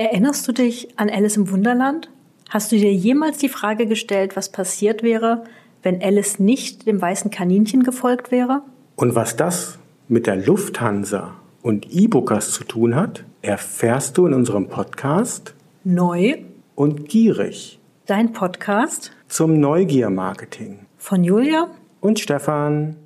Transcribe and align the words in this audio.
Erinnerst 0.00 0.48
du 0.48 0.52
dich 0.52 0.98
an 0.98 1.10
Alice 1.10 1.36
im 1.36 1.50
Wunderland? 1.50 2.08
Hast 2.48 2.72
du 2.72 2.76
dir 2.76 2.90
jemals 2.90 3.36
die 3.36 3.50
Frage 3.50 3.84
gestellt, 3.84 4.34
was 4.34 4.48
passiert 4.48 5.02
wäre, 5.02 5.44
wenn 5.82 6.02
Alice 6.02 6.38
nicht 6.38 6.86
dem 6.86 7.02
weißen 7.02 7.30
Kaninchen 7.30 7.82
gefolgt 7.82 8.30
wäre? 8.30 8.62
Und 8.96 9.14
was 9.14 9.36
das 9.36 9.78
mit 10.08 10.26
der 10.26 10.36
Lufthansa 10.36 11.34
und 11.60 11.92
E-Bookers 11.92 12.52
zu 12.52 12.64
tun 12.64 12.96
hat, 12.96 13.24
erfährst 13.42 14.16
du 14.16 14.24
in 14.24 14.32
unserem 14.32 14.68
Podcast 14.68 15.52
Neu 15.84 16.38
und 16.74 17.10
gierig. 17.10 17.78
Dein 18.06 18.32
Podcast 18.32 19.12
zum 19.28 19.60
Neugier-Marketing 19.60 20.78
von 20.96 21.22
Julia 21.22 21.66
und 22.00 22.18
Stefan. 22.18 22.96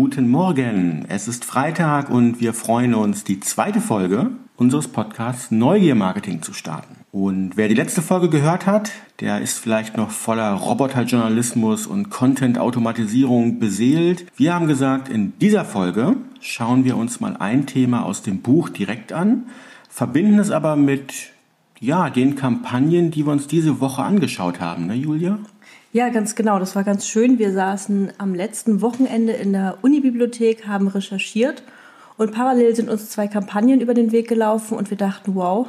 Guten 0.00 0.28
Morgen, 0.28 1.06
es 1.08 1.26
ist 1.26 1.44
Freitag 1.44 2.08
und 2.08 2.40
wir 2.40 2.54
freuen 2.54 2.94
uns, 2.94 3.24
die 3.24 3.40
zweite 3.40 3.80
Folge 3.80 4.30
unseres 4.56 4.86
Podcasts 4.86 5.50
Neugier 5.50 5.96
Marketing 5.96 6.40
zu 6.40 6.52
starten. 6.52 6.94
Und 7.10 7.56
wer 7.56 7.66
die 7.66 7.74
letzte 7.74 8.00
Folge 8.00 8.28
gehört 8.28 8.64
hat, 8.64 8.92
der 9.18 9.40
ist 9.40 9.58
vielleicht 9.58 9.96
noch 9.96 10.12
voller 10.12 10.52
Roboterjournalismus 10.52 11.88
und 11.88 12.10
Content-Automatisierung 12.10 13.58
beseelt. 13.58 14.26
Wir 14.36 14.54
haben 14.54 14.68
gesagt, 14.68 15.08
in 15.08 15.36
dieser 15.40 15.64
Folge 15.64 16.14
schauen 16.38 16.84
wir 16.84 16.96
uns 16.96 17.18
mal 17.18 17.36
ein 17.36 17.66
Thema 17.66 18.04
aus 18.04 18.22
dem 18.22 18.40
Buch 18.40 18.68
direkt 18.68 19.12
an, 19.12 19.46
verbinden 19.88 20.38
es 20.38 20.52
aber 20.52 20.76
mit 20.76 21.32
ja, 21.80 22.08
den 22.08 22.36
Kampagnen, 22.36 23.10
die 23.10 23.26
wir 23.26 23.32
uns 23.32 23.48
diese 23.48 23.80
Woche 23.80 24.04
angeschaut 24.04 24.60
haben, 24.60 24.86
ne 24.86 24.94
Julia? 24.94 25.40
Ja, 25.92 26.10
ganz 26.10 26.34
genau. 26.34 26.58
Das 26.58 26.76
war 26.76 26.84
ganz 26.84 27.06
schön. 27.06 27.38
Wir 27.38 27.52
saßen 27.52 28.12
am 28.18 28.34
letzten 28.34 28.82
Wochenende 28.82 29.32
in 29.32 29.52
der 29.52 29.78
Unibibliothek, 29.80 30.66
haben 30.66 30.88
recherchiert 30.88 31.62
und 32.18 32.32
parallel 32.32 32.76
sind 32.76 32.90
uns 32.90 33.08
zwei 33.08 33.26
Kampagnen 33.26 33.80
über 33.80 33.94
den 33.94 34.12
Weg 34.12 34.28
gelaufen 34.28 34.76
und 34.76 34.90
wir 34.90 34.98
dachten, 34.98 35.34
wow, 35.34 35.66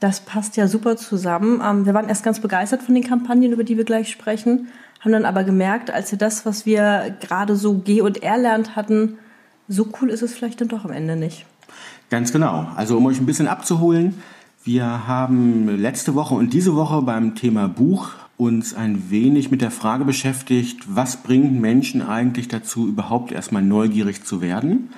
das 0.00 0.20
passt 0.20 0.56
ja 0.56 0.66
super 0.66 0.96
zusammen. 0.96 1.62
Ähm, 1.64 1.86
wir 1.86 1.94
waren 1.94 2.08
erst 2.08 2.24
ganz 2.24 2.40
begeistert 2.40 2.82
von 2.82 2.94
den 2.94 3.04
Kampagnen, 3.04 3.52
über 3.52 3.62
die 3.62 3.76
wir 3.76 3.84
gleich 3.84 4.10
sprechen, 4.10 4.68
haben 5.00 5.12
dann 5.12 5.24
aber 5.24 5.44
gemerkt, 5.44 5.90
als 5.92 6.10
wir 6.10 6.18
das, 6.18 6.44
was 6.44 6.66
wir 6.66 7.14
gerade 7.20 7.54
so 7.54 7.74
G 7.74 8.00
und 8.00 8.22
R 8.22 8.38
lernt 8.38 8.74
hatten, 8.74 9.18
so 9.68 9.88
cool 10.00 10.10
ist 10.10 10.22
es 10.22 10.34
vielleicht 10.34 10.60
dann 10.60 10.68
doch 10.68 10.84
am 10.84 10.90
Ende 10.90 11.14
nicht. 11.14 11.46
Ganz 12.10 12.32
genau. 12.32 12.66
Also 12.74 12.96
um 12.96 13.06
euch 13.06 13.20
ein 13.20 13.26
bisschen 13.26 13.46
abzuholen, 13.46 14.22
wir 14.64 15.06
haben 15.06 15.68
letzte 15.68 16.14
Woche 16.14 16.34
und 16.34 16.52
diese 16.52 16.74
Woche 16.74 17.02
beim 17.02 17.34
Thema 17.34 17.68
Buch 17.68 18.10
uns 18.42 18.74
ein 18.74 19.10
wenig 19.10 19.52
mit 19.52 19.62
der 19.62 19.70
Frage 19.70 20.04
beschäftigt, 20.04 20.80
was 20.88 21.22
bringt 21.22 21.60
Menschen 21.60 22.02
eigentlich 22.02 22.48
dazu, 22.48 22.88
überhaupt 22.88 23.30
erstmal 23.30 23.62
neugierig 23.62 24.24
zu 24.24 24.40
werden 24.40 24.90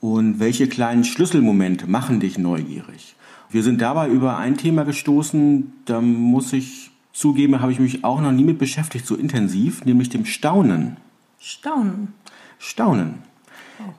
und 0.00 0.40
welche 0.40 0.68
kleinen 0.68 1.04
Schlüsselmomente 1.04 1.86
machen 1.86 2.18
dich 2.18 2.38
neugierig. 2.38 3.14
Wir 3.50 3.62
sind 3.62 3.82
dabei 3.82 4.08
über 4.08 4.38
ein 4.38 4.56
Thema 4.56 4.84
gestoßen, 4.84 5.70
da 5.84 6.00
muss 6.00 6.54
ich 6.54 6.90
zugeben, 7.12 7.60
habe 7.60 7.72
ich 7.72 7.78
mich 7.78 8.04
auch 8.04 8.22
noch 8.22 8.32
nie 8.32 8.44
mit 8.44 8.58
beschäftigt, 8.58 9.06
so 9.06 9.16
intensiv, 9.16 9.84
nämlich 9.84 10.08
dem 10.08 10.24
Staunen. 10.24 10.96
Staunen. 11.38 12.14
Staunen. 12.58 13.16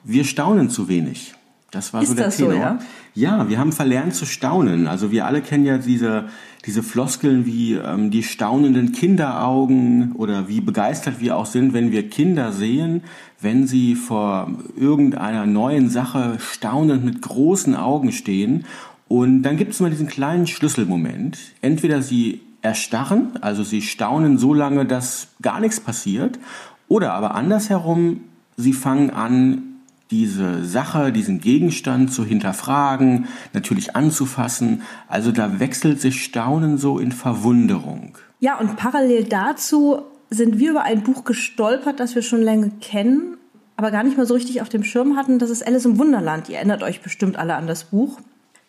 Wir 0.04 0.24
staunen 0.24 0.70
zu 0.70 0.88
wenig. 0.88 1.36
Das 1.72 1.94
war 1.94 2.02
Ist 2.02 2.10
so 2.10 2.16
der 2.16 2.26
das 2.26 2.38
Tenor. 2.38 2.52
so, 2.54 2.58
ja? 2.58 2.80
ja, 3.14 3.50
wir 3.50 3.60
haben 3.60 3.72
verlernt 3.72 4.16
zu 4.16 4.26
staunen. 4.26 4.88
Also 4.88 5.12
wir 5.12 5.26
alle 5.26 5.42
kennen 5.42 5.66
ja 5.66 5.78
diese, 5.78 6.26
diese 6.66 6.82
Floskeln 6.84 7.46
wie 7.46 7.74
ähm, 7.74 8.10
die 8.12 8.24
staunenden 8.24 8.92
Kinderaugen 8.92 10.14
oder 10.14 10.48
wie 10.48 10.62
begeistert 10.62 11.20
wir 11.20 11.38
auch 11.38 11.46
sind, 11.46 11.74
wenn 11.74 11.92
wir 11.92 12.10
Kinder 12.10 12.52
sehen, 12.52 13.04
wenn 13.40 13.68
sie 13.68 13.96
vor 13.96 14.50
irgendeiner 14.76 15.46
neuen 15.46 15.90
Sache 15.90 16.38
staunend 16.40 17.06
mit 17.06 17.22
großen 17.22 17.76
Augen 17.76 18.12
stehen. 18.12 18.66
Und 19.08 19.44
dann 19.44 19.58
gibt 19.58 19.74
es 19.74 19.80
mal 19.80 19.92
diesen 19.92 20.08
kleinen 20.08 20.48
Schlüsselmoment. 20.48 21.38
Entweder 21.62 22.02
sie 22.02 22.42
erstarren, 22.62 23.32
also 23.42 23.64
sie 23.64 23.82
staunen 23.82 24.38
so 24.38 24.54
lange, 24.54 24.86
dass 24.86 25.30
gar 25.42 25.60
nichts 25.60 25.80
passiert, 25.80 26.40
oder 26.88 27.14
aber 27.14 27.36
andersherum, 27.36 28.22
sie 28.58 28.74
fangen 28.74 29.12
an, 29.12 29.69
diese 30.12 30.64
Sache, 30.66 31.12
diesen 31.12 31.40
Gegenstand 31.40 32.12
zu 32.12 32.26
hinterfragen, 32.26 33.28
natürlich 33.54 33.96
anzufassen. 33.96 34.82
Also 35.08 35.32
da 35.32 35.60
wechselt 35.60 36.02
sich 36.02 36.24
Staunen 36.24 36.78
so 36.78 36.98
in 36.98 37.12
Verwunderung. 37.12 38.18
Ja, 38.40 38.58
und 38.58 38.76
parallel 38.76 39.26
dazu 39.26 40.02
sind 40.30 40.60
wir 40.60 40.72
über 40.72 40.84
ein 40.84 41.04
Buch 41.04 41.24
gestolpert, 41.24 42.00
das 42.00 42.16
wir 42.16 42.22
schon 42.22 42.42
lange 42.42 42.72
kennen, 42.82 43.38
aber 43.76 43.92
gar 43.92 44.04
nicht 44.04 44.18
mal 44.18 44.26
so 44.26 44.34
richtig 44.34 44.62
auf 44.62 44.70
dem 44.70 44.84
Schirm 44.84 45.16
hatten. 45.16 45.40
Das 45.40 45.50
ist 45.50 45.66
Alice 45.66 45.86
im 45.86 45.98
Wunderland. 45.98 46.50
Ihr 46.50 46.58
erinnert 46.58 46.84
euch 46.84 47.02
bestimmt 47.02 47.38
alle 47.38 47.56
an 47.56 47.68
das 47.68 47.86
Buch. 47.86 48.20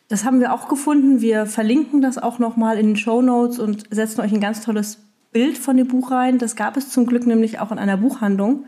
Das 0.09 0.25
haben 0.25 0.41
wir 0.41 0.53
auch 0.53 0.69
gefunden. 0.69 1.21
Wir 1.21 1.47
verlinken 1.47 2.03
das 2.03 2.19
auch 2.19 2.39
nochmal 2.39 2.79
in 2.79 2.89
den 2.89 2.97
Show 2.97 3.23
Notes 3.23 3.59
und 3.59 3.84
setzen 3.91 4.21
euch 4.21 4.33
ein 4.33 4.41
ganz 4.41 4.62
tolles 4.62 4.99
Bild 5.33 5.56
von 5.56 5.77
dem 5.77 5.89
Buch 5.89 6.11
rein. 6.11 6.39
Das 6.39 6.56
gab 6.56 6.77
es 6.77 6.91
zum 6.91 7.06
Glück 7.06 7.27
nämlich 7.27 7.61
auch 7.61 7.71
in 7.73 7.79
einer 7.79 7.97
Buchhandlung. 7.97 8.65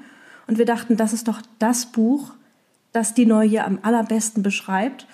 Und 0.47 0.59
wir 0.59 0.65
dachten, 0.65 0.97
das 0.97 1.13
ist 1.13 1.29
doch 1.29 1.43
das 1.59 1.87
Buch, 1.87 2.33
das 2.93 3.15
die 3.15 3.27
Neugier 3.27 3.67
am 3.67 3.79
allerbesten 3.83 4.43
beschreibt. 4.43 5.07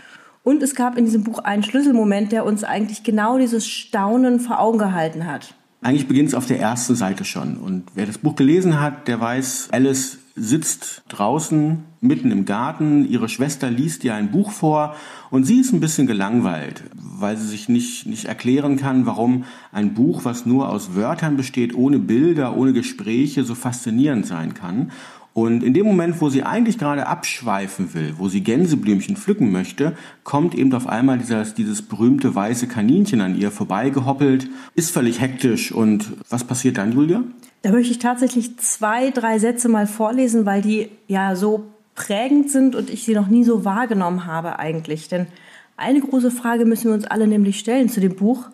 Und 0.43 0.63
es 0.63 0.75
gab 0.75 0.97
in 0.97 1.05
diesem 1.05 1.25
Buch 1.25 1.41
einen 1.41 1.63
Schlüsselmoment, 1.63 2.33
der 2.33 2.45
uns 2.45 2.65
eigentlich 2.65 3.03
genau 3.03 3.39
dieses 3.39 3.67
Staunen 3.67 4.41
vor 4.41 4.61
Augen 4.61 4.79
gehalten 4.79 5.27
hat. 5.27 5.55
Eigentlich 5.81 6.09
beginnt 6.09 6.31
es 6.31 6.35
auf 6.35 6.47
der 6.47 6.59
ersten 6.59 6.97
Seite 6.97 7.25
schon. 7.25 7.57
Und 7.57 7.85
wer 7.95 8.07
das 8.07 8.19
Buch 8.19 8.35
gelesen 8.35 8.81
hat, 8.81 9.07
der 9.07 9.21
weiß, 9.21 9.69
Alice 9.71 10.19
sitzt 10.35 11.03
draußen 11.09 11.85
mitten 12.01 12.31
im 12.31 12.45
Garten, 12.45 13.09
ihre 13.09 13.29
Schwester 13.29 13.71
liest 13.71 14.05
ihr 14.05 14.15
ein 14.15 14.31
Buch 14.31 14.51
vor 14.53 14.95
und 15.31 15.45
sie 15.45 15.61
ist 15.61 15.73
ein 15.73 15.81
bisschen 15.81 16.07
gelangweilt, 16.07 16.85
weil 16.95 17.37
sie 17.37 17.47
sich 17.47 17.69
nicht, 17.69 18.07
nicht 18.07 18.27
erklären 18.27 18.77
kann, 18.77 19.07
warum 19.07 19.45
ein 19.73 19.95
Buch, 19.95 20.25
was 20.25 20.47
nur 20.47 20.69
aus 20.69 20.95
Wörtern 20.95 21.37
besteht, 21.37 21.75
ohne 21.75 21.99
Bilder, 21.99 22.57
ohne 22.57 22.73
Gespräche, 22.73 23.45
so 23.45 23.55
faszinierend 23.55 24.27
sein 24.27 24.55
kann. 24.55 24.93
Und 25.41 25.63
in 25.63 25.73
dem 25.73 25.87
Moment, 25.87 26.21
wo 26.21 26.31
sie 26.31 26.43
eigentlich 26.43 26.79
gerade 26.79 27.07
abschweifen 27.07 27.95
will, 27.95 28.15
wo 28.19 28.29
sie 28.29 28.43
Gänseblümchen 28.43 29.17
pflücken 29.17 29.53
möchte, 29.53 29.97
kommt 30.25 30.53
eben 30.53 30.75
auf 30.75 30.89
einmal 30.89 31.19
dieses, 31.19 31.55
dieses 31.55 31.81
berühmte 31.81 32.35
weiße 32.35 32.67
Kaninchen 32.67 33.21
an 33.21 33.39
ihr 33.39 33.53
vorbeigehoppelt, 33.53 34.49
ist 34.75 34.91
völlig 34.91 35.21
hektisch. 35.21 35.71
Und 35.71 36.13
was 36.29 36.43
passiert 36.43 36.77
dann, 36.77 36.91
Julia? 36.91 37.23
Da 37.63 37.71
möchte 37.71 37.93
ich 37.93 38.01
tatsächlich 38.01 38.59
zwei, 38.59 39.13
drei 39.13 39.39
Sätze 39.39 39.69
mal 39.69 39.87
vorlesen, 39.87 40.45
weil 40.45 40.61
die 40.61 40.89
ja 41.07 41.37
so 41.37 41.67
prägend 41.95 42.51
sind 42.51 42.75
und 42.75 42.91
ich 42.91 43.05
sie 43.05 43.15
noch 43.15 43.29
nie 43.29 43.45
so 43.45 43.65
wahrgenommen 43.65 44.27
habe 44.27 44.59
eigentlich. 44.59 45.07
Denn 45.07 45.29
eine 45.77 46.01
große 46.01 46.33
Frage 46.33 46.65
müssen 46.65 46.87
wir 46.87 46.95
uns 46.95 47.05
alle 47.05 47.29
nämlich 47.29 47.61
stellen 47.61 47.89
zu 47.89 48.01
dem 48.01 48.17
Buch. 48.17 48.49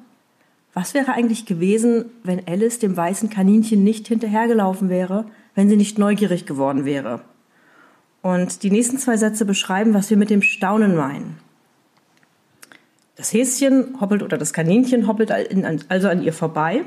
Was 0.75 0.93
wäre 0.93 1.15
eigentlich 1.15 1.47
gewesen, 1.47 2.05
wenn 2.25 2.47
Alice 2.47 2.79
dem 2.79 2.95
weißen 2.95 3.31
Kaninchen 3.31 3.83
nicht 3.83 4.07
hinterhergelaufen 4.09 4.91
wäre, 4.91 5.25
wenn 5.55 5.69
sie 5.69 5.77
nicht 5.77 5.99
neugierig 5.99 6.47
geworden 6.47 6.85
wäre? 6.85 7.21
Und 8.23 8.63
die 8.63 8.71
nächsten 8.71 8.99
zwei 8.99 9.17
Sätze 9.17 9.45
beschreiben, 9.45 9.95
was 9.95 10.11
wir 10.11 10.17
mit 10.17 10.31
dem 10.31 10.43
Staunen 10.43 10.97
meinen. 10.97 11.39
Das 13.17 13.33
Häschen 13.33 14.01
hoppelt 14.01 14.23
oder 14.23 14.39
das 14.39 14.53
Kaninchen 14.53 15.07
hoppelt 15.07 15.31
also 15.89 16.09
an 16.09 16.23
ihr 16.23 16.33
vorbei 16.33 16.83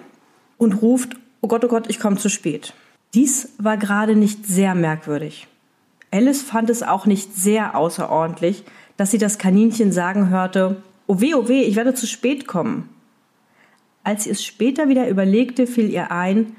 und 0.57 0.81
ruft, 0.81 1.15
oh 1.41 1.47
Gott, 1.47 1.63
oh 1.63 1.67
Gott, 1.67 1.89
ich 1.89 1.99
komme 1.99 2.17
zu 2.17 2.29
spät. 2.29 2.73
Dies 3.13 3.53
war 3.57 3.77
gerade 3.77 4.15
nicht 4.15 4.45
sehr 4.45 4.75
merkwürdig. 4.75 5.47
Alice 6.11 6.41
fand 6.41 6.69
es 6.69 6.83
auch 6.83 7.05
nicht 7.05 7.35
sehr 7.35 7.75
außerordentlich, 7.75 8.63
dass 8.97 9.11
sie 9.11 9.17
das 9.17 9.37
Kaninchen 9.37 9.91
sagen 9.91 10.29
hörte, 10.29 10.81
oh 11.05 11.21
weh, 11.21 11.33
oh 11.35 11.47
weh, 11.47 11.63
ich 11.63 11.75
werde 11.75 11.93
zu 11.93 12.07
spät 12.07 12.47
kommen. 12.47 12.89
Als 14.03 14.23
sie 14.23 14.31
es 14.31 14.43
später 14.43 14.89
wieder 14.89 15.07
überlegte, 15.07 15.67
fiel 15.67 15.89
ihr 15.89 16.11
ein, 16.11 16.55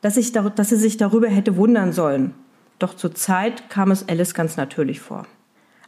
dass, 0.00 0.16
ich, 0.16 0.32
dass 0.32 0.68
sie 0.68 0.76
sich 0.76 0.96
darüber 0.96 1.28
hätte 1.28 1.56
wundern 1.56 1.92
sollen. 1.92 2.34
Doch 2.78 2.94
zur 2.94 3.14
Zeit 3.14 3.70
kam 3.70 3.90
es 3.90 4.08
Alice 4.08 4.34
ganz 4.34 4.56
natürlich 4.56 5.00
vor. 5.00 5.26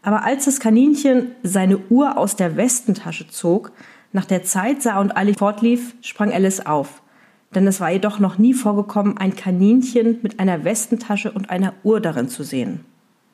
Aber 0.03 0.25
als 0.25 0.47
das 0.47 0.61
Kaninchen 0.61 1.33
seine 1.43 1.79
Uhr 1.91 2.17
aus 2.17 2.37
der 2.37 2.57
Westentasche 2.57 3.29
zog, 3.29 3.73
nach 4.13 4.25
der 4.25 4.43
Zeit 4.43 4.83
sah 4.83 4.99
und 5.01 5.17
eilig 5.17 5.39
fortlief, 5.39 5.95
sprang 6.01 6.33
Alice 6.33 6.61
auf. 6.61 7.03
Denn 7.55 7.67
es 7.67 7.81
war 7.81 7.93
ihr 7.93 8.01
doch 8.01 8.19
noch 8.19 8.39
nie 8.39 8.55
vorgekommen, 8.55 9.19
ein 9.19 9.37
Kaninchen 9.37 10.19
mit 10.23 10.41
einer 10.41 10.65
Westentasche 10.65 11.31
und 11.31 11.51
einer 11.51 11.75
Uhr 11.83 12.01
darin 12.01 12.29
zu 12.29 12.43
sehen. 12.43 12.85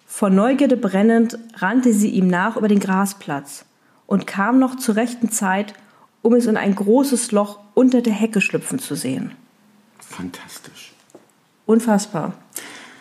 Vor 0.07 0.31
Neugierde 0.31 0.77
brennend 0.77 1.39
rannte 1.57 1.93
sie 1.93 2.11
ihm 2.11 2.29
nach 2.29 2.57
über 2.57 2.69
den 2.69 2.81
Grasplatz 2.81 3.65
und 4.07 4.27
kam 4.27 4.59
noch 4.59 4.77
zur 4.77 4.97
rechten 4.97 5.31
Zeit, 5.31 5.75
um 6.23 6.35
es 6.35 6.47
in 6.47 6.57
ein 6.57 6.75
großes 6.75 7.33
Loch 7.33 7.61
unter 7.75 8.03
der 8.03 8.13
Hecke 8.13 8.41
schlüpfen 8.41 8.79
zu 8.79 8.95
sehen. 8.95 9.33
Fantastisch. 10.09 10.93
Unfassbar. 11.67 12.35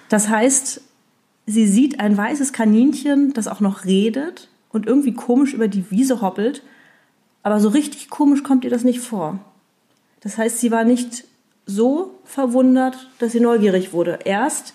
Das 0.09 0.29
heißt, 0.29 0.81
sie 1.45 1.67
sieht 1.67 1.99
ein 1.99 2.17
weißes 2.17 2.53
Kaninchen, 2.53 3.33
das 3.33 3.47
auch 3.47 3.59
noch 3.59 3.85
redet 3.85 4.49
und 4.69 4.87
irgendwie 4.87 5.13
komisch 5.13 5.53
über 5.53 5.67
die 5.67 5.89
Wiese 5.91 6.21
hoppelt, 6.21 6.63
aber 7.43 7.59
so 7.59 7.69
richtig 7.69 8.09
komisch 8.09 8.43
kommt 8.43 8.63
ihr 8.63 8.69
das 8.69 8.83
nicht 8.83 8.99
vor. 8.99 9.39
Das 10.21 10.37
heißt, 10.37 10.59
sie 10.59 10.71
war 10.71 10.83
nicht 10.83 11.25
so 11.65 12.19
verwundert, 12.25 13.09
dass 13.19 13.31
sie 13.31 13.39
neugierig 13.39 13.93
wurde. 13.93 14.19
Erst 14.25 14.73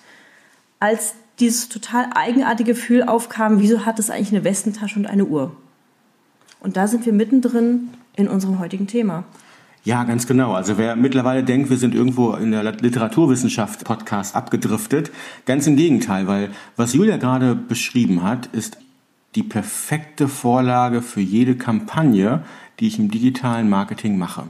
als 0.79 1.15
dieses 1.41 1.69
total 1.69 2.11
eigenartige 2.15 2.73
Gefühl 2.73 3.03
aufkam, 3.03 3.61
wieso 3.61 3.85
hat 3.85 3.99
es 3.99 4.11
eigentlich 4.11 4.33
eine 4.33 4.45
Westentasche 4.45 4.99
und 4.99 5.07
eine 5.07 5.25
Uhr? 5.25 5.57
Und 6.61 6.77
da 6.77 6.87
sind 6.87 7.07
wir 7.07 7.13
mittendrin 7.13 7.91
in 8.15 8.29
unserem 8.29 8.59
heutigen 8.59 8.87
Thema. 8.87 9.25
Ja, 9.83 10.05
ganz 10.05 10.27
genau. 10.27 10.53
Also 10.53 10.77
wer 10.77 10.95
mittlerweile 10.95 11.43
denkt, 11.43 11.71
wir 11.71 11.79
sind 11.79 11.95
irgendwo 11.95 12.35
in 12.35 12.51
der 12.51 12.63
Literaturwissenschaft 12.63 13.85
Podcast 13.85 14.37
abgedriftet, 14.37 15.11
ganz 15.47 15.67
im 15.67 15.77
Gegenteil, 15.77 16.27
weil 16.27 16.51
was 16.77 16.93
Julia 16.93 17.17
gerade 17.17 17.55
beschrieben 17.55 18.23
hat, 18.23 18.47
ist 18.53 18.77
die 19.37 19.43
perfekte 19.43 20.29
Vorlage 20.29 21.01
für 21.01 21.21
jede 21.21 21.57
Kampagne, 21.57 22.43
die 22.79 22.89
ich 22.89 22.99
im 22.99 23.11
digitalen 23.11 23.71
Marketing 23.71 24.19
mache. 24.19 24.45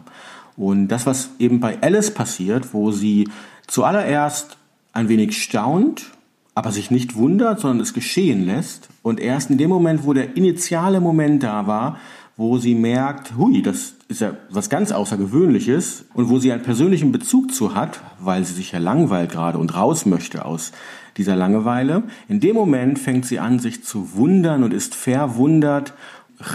Und 0.56 0.88
das, 0.88 1.06
was 1.06 1.30
eben 1.38 1.60
bei 1.60 1.80
Alice 1.80 2.12
passiert, 2.12 2.74
wo 2.74 2.90
sie 2.90 3.28
zuallererst 3.68 4.56
ein 4.92 5.08
wenig 5.08 5.40
staunt, 5.40 6.10
aber 6.54 6.72
sich 6.72 6.90
nicht 6.90 7.14
wundert, 7.14 7.60
sondern 7.60 7.80
es 7.80 7.94
geschehen 7.94 8.44
lässt. 8.44 8.88
Und 9.02 9.20
erst 9.20 9.50
in 9.50 9.58
dem 9.58 9.70
Moment, 9.70 10.04
wo 10.04 10.12
der 10.12 10.36
initiale 10.36 11.00
Moment 11.00 11.42
da 11.42 11.66
war, 11.66 11.98
wo 12.40 12.56
sie 12.56 12.74
merkt, 12.74 13.36
hui, 13.36 13.60
das 13.60 13.96
ist 14.08 14.22
ja 14.22 14.32
was 14.48 14.70
ganz 14.70 14.92
Außergewöhnliches 14.92 16.06
und 16.14 16.30
wo 16.30 16.38
sie 16.38 16.50
einen 16.50 16.62
persönlichen 16.62 17.12
Bezug 17.12 17.52
zu 17.52 17.74
hat, 17.74 18.00
weil 18.18 18.46
sie 18.46 18.54
sich 18.54 18.72
ja 18.72 18.78
langweilt 18.78 19.30
gerade 19.30 19.58
und 19.58 19.76
raus 19.76 20.06
möchte 20.06 20.46
aus 20.46 20.72
dieser 21.18 21.36
Langeweile. 21.36 22.04
In 22.28 22.40
dem 22.40 22.56
Moment 22.56 22.98
fängt 22.98 23.26
sie 23.26 23.40
an, 23.40 23.58
sich 23.58 23.84
zu 23.84 24.14
wundern 24.14 24.64
und 24.64 24.72
ist 24.72 24.94
verwundert, 24.94 25.92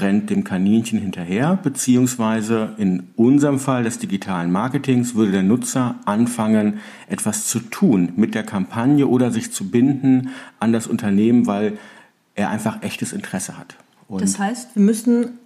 rennt 0.02 0.32
dem 0.32 0.44
Kaninchen 0.44 0.98
hinterher, 0.98 1.60
beziehungsweise 1.62 2.74
in 2.78 3.10
unserem 3.16 3.60
Fall 3.60 3.84
des 3.84 4.00
digitalen 4.00 4.52
Marketings 4.52 5.14
würde 5.14 5.34
der 5.34 5.44
Nutzer 5.44 6.00
anfangen, 6.06 6.80
etwas 7.08 7.46
zu 7.46 7.60
tun 7.60 8.12
mit 8.16 8.34
der 8.34 8.42
Kampagne 8.42 9.06
oder 9.06 9.30
sich 9.30 9.52
zu 9.52 9.70
binden 9.70 10.30
an 10.60 10.74
das 10.74 10.88
Unternehmen, 10.88 11.46
weil 11.46 11.78
er 12.34 12.50
einfach 12.50 12.82
echtes 12.82 13.14
Interesse 13.14 13.56
hat. 13.56 13.76
Und 14.08 14.24
das 14.24 14.40
heißt, 14.40 14.76
wir 14.76 14.82
müssen 14.82 15.40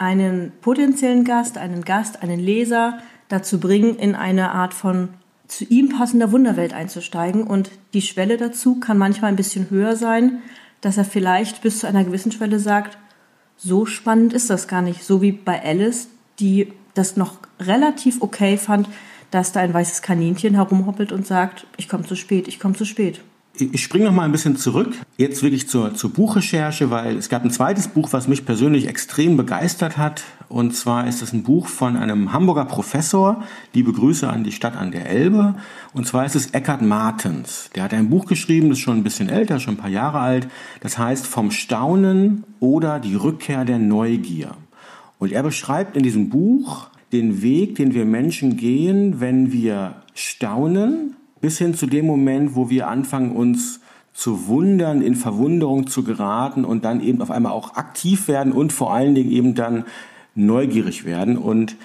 einen 0.00 0.52
potenziellen 0.62 1.24
Gast, 1.24 1.58
einen 1.58 1.84
Gast, 1.84 2.22
einen 2.22 2.40
Leser 2.40 2.98
dazu 3.28 3.60
bringen, 3.60 3.96
in 3.96 4.14
eine 4.14 4.52
Art 4.52 4.72
von 4.72 5.10
zu 5.46 5.64
ihm 5.64 5.90
passender 5.90 6.32
Wunderwelt 6.32 6.72
einzusteigen. 6.72 7.44
Und 7.44 7.70
die 7.92 8.00
Schwelle 8.00 8.38
dazu 8.38 8.80
kann 8.80 8.96
manchmal 8.96 9.30
ein 9.30 9.36
bisschen 9.36 9.68
höher 9.68 9.96
sein, 9.96 10.38
dass 10.80 10.96
er 10.96 11.04
vielleicht 11.04 11.60
bis 11.60 11.80
zu 11.80 11.86
einer 11.86 12.04
gewissen 12.04 12.32
Schwelle 12.32 12.58
sagt, 12.58 12.96
so 13.58 13.84
spannend 13.84 14.32
ist 14.32 14.48
das 14.48 14.68
gar 14.68 14.80
nicht. 14.80 15.04
So 15.04 15.20
wie 15.20 15.32
bei 15.32 15.62
Alice, 15.62 16.08
die 16.38 16.72
das 16.94 17.18
noch 17.18 17.34
relativ 17.60 18.22
okay 18.22 18.56
fand, 18.56 18.88
dass 19.30 19.52
da 19.52 19.60
ein 19.60 19.74
weißes 19.74 20.00
Kaninchen 20.00 20.54
herumhoppelt 20.54 21.12
und 21.12 21.26
sagt, 21.26 21.66
ich 21.76 21.90
komme 21.90 22.04
zu 22.04 22.16
spät, 22.16 22.48
ich 22.48 22.58
komme 22.58 22.74
zu 22.74 22.86
spät. 22.86 23.20
Ich 23.60 23.82
springe 23.82 24.06
noch 24.06 24.12
mal 24.12 24.24
ein 24.24 24.32
bisschen 24.32 24.56
zurück, 24.56 24.94
jetzt 25.18 25.42
wirklich 25.42 25.68
zur, 25.68 25.94
zur 25.94 26.10
Buchrecherche, 26.10 26.90
weil 26.90 27.16
es 27.16 27.28
gab 27.28 27.44
ein 27.44 27.50
zweites 27.50 27.88
Buch, 27.88 28.08
was 28.12 28.26
mich 28.26 28.46
persönlich 28.46 28.88
extrem 28.88 29.36
begeistert 29.36 29.98
hat. 29.98 30.22
Und 30.48 30.74
zwar 30.74 31.06
ist 31.06 31.20
es 31.20 31.34
ein 31.34 31.42
Buch 31.42 31.66
von 31.66 31.96
einem 31.96 32.32
Hamburger 32.32 32.64
Professor. 32.64 33.44
Liebe 33.74 33.92
Grüße 33.92 34.28
an 34.28 34.44
die 34.44 34.52
Stadt 34.52 34.76
an 34.76 34.90
der 34.92 35.10
Elbe. 35.10 35.56
Und 35.92 36.06
zwar 36.06 36.24
ist 36.24 36.36
es 36.36 36.52
Eckhard 36.52 36.80
Martens. 36.80 37.68
Der 37.74 37.82
hat 37.82 37.92
ein 37.92 38.08
Buch 38.08 38.26
geschrieben, 38.26 38.70
das 38.70 38.78
ist 38.78 38.84
schon 38.84 38.96
ein 38.96 39.04
bisschen 39.04 39.28
älter, 39.28 39.60
schon 39.60 39.74
ein 39.74 39.80
paar 39.80 39.90
Jahre 39.90 40.20
alt. 40.20 40.48
Das 40.80 40.96
heißt 40.96 41.26
Vom 41.26 41.50
Staunen 41.50 42.44
oder 42.60 42.98
die 42.98 43.14
Rückkehr 43.14 43.66
der 43.66 43.78
Neugier. 43.78 44.52
Und 45.18 45.32
er 45.32 45.42
beschreibt 45.42 45.96
in 45.96 46.02
diesem 46.02 46.30
Buch 46.30 46.88
den 47.12 47.42
Weg, 47.42 47.74
den 47.74 47.92
wir 47.92 48.06
Menschen 48.06 48.56
gehen, 48.56 49.20
wenn 49.20 49.52
wir 49.52 49.96
staunen 50.14 51.16
bis 51.40 51.58
hin 51.58 51.74
zu 51.74 51.86
dem 51.86 52.06
Moment, 52.06 52.54
wo 52.54 52.70
wir 52.70 52.88
anfangen, 52.88 53.32
uns 53.32 53.80
zu 54.12 54.46
wundern, 54.46 55.02
in 55.02 55.14
Verwunderung 55.14 55.86
zu 55.86 56.04
geraten 56.04 56.64
und 56.64 56.84
dann 56.84 57.00
eben 57.00 57.22
auf 57.22 57.30
einmal 57.30 57.52
auch 57.52 57.76
aktiv 57.76 58.28
werden 58.28 58.52
und 58.52 58.72
vor 58.72 58.92
allen 58.92 59.14
Dingen 59.14 59.30
eben 59.30 59.54
dann 59.54 59.84
neugierig 60.34 61.04
werden 61.04 61.36
und 61.38 61.76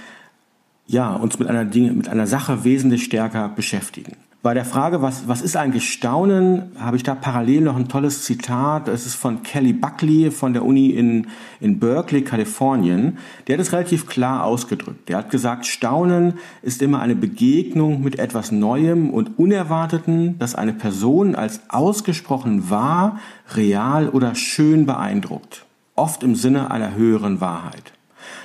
ja, 0.87 1.13
uns 1.15 1.39
mit 1.39 1.47
einer 1.47 1.65
Dinge, 1.65 1.93
mit 1.93 2.09
einer 2.09 2.27
Sache 2.27 2.63
wesentlich 2.63 3.03
stärker 3.03 3.49
beschäftigen. 3.49 4.17
Bei 4.45 4.53
der 4.53 4.63
Frage, 4.63 5.01
was, 5.01 5.27
was 5.27 5.41
ist 5.41 5.57
eigentlich 5.57 5.91
Staunen, 5.91 6.69
habe 6.77 6.97
ich 6.97 7.01
da 7.01 7.15
parallel 7.15 7.61
noch 7.61 7.75
ein 7.75 7.87
tolles 7.87 8.21
Zitat. 8.25 8.87
Es 8.87 9.07
ist 9.07 9.15
von 9.15 9.41
Kelly 9.41 9.73
Buckley 9.73 10.29
von 10.29 10.53
der 10.53 10.63
Uni 10.63 10.91
in, 10.91 11.25
in 11.59 11.79
Berkeley, 11.79 12.21
Kalifornien. 12.21 13.17
Der 13.47 13.57
hat 13.57 13.65
es 13.65 13.73
relativ 13.73 14.05
klar 14.05 14.43
ausgedrückt. 14.43 15.09
Der 15.09 15.17
hat 15.17 15.31
gesagt, 15.31 15.65
Staunen 15.65 16.35
ist 16.61 16.83
immer 16.83 16.99
eine 16.99 17.15
Begegnung 17.15 18.03
mit 18.03 18.19
etwas 18.19 18.51
Neuem 18.51 19.09
und 19.09 19.39
Unerwarteten, 19.39 20.37
das 20.37 20.53
eine 20.53 20.73
Person 20.73 21.33
als 21.33 21.61
ausgesprochen 21.69 22.69
wahr, 22.69 23.19
real 23.55 24.09
oder 24.09 24.35
schön 24.35 24.85
beeindruckt. 24.85 25.65
Oft 25.95 26.21
im 26.21 26.35
Sinne 26.35 26.69
einer 26.69 26.93
höheren 26.93 27.41
Wahrheit. 27.41 27.93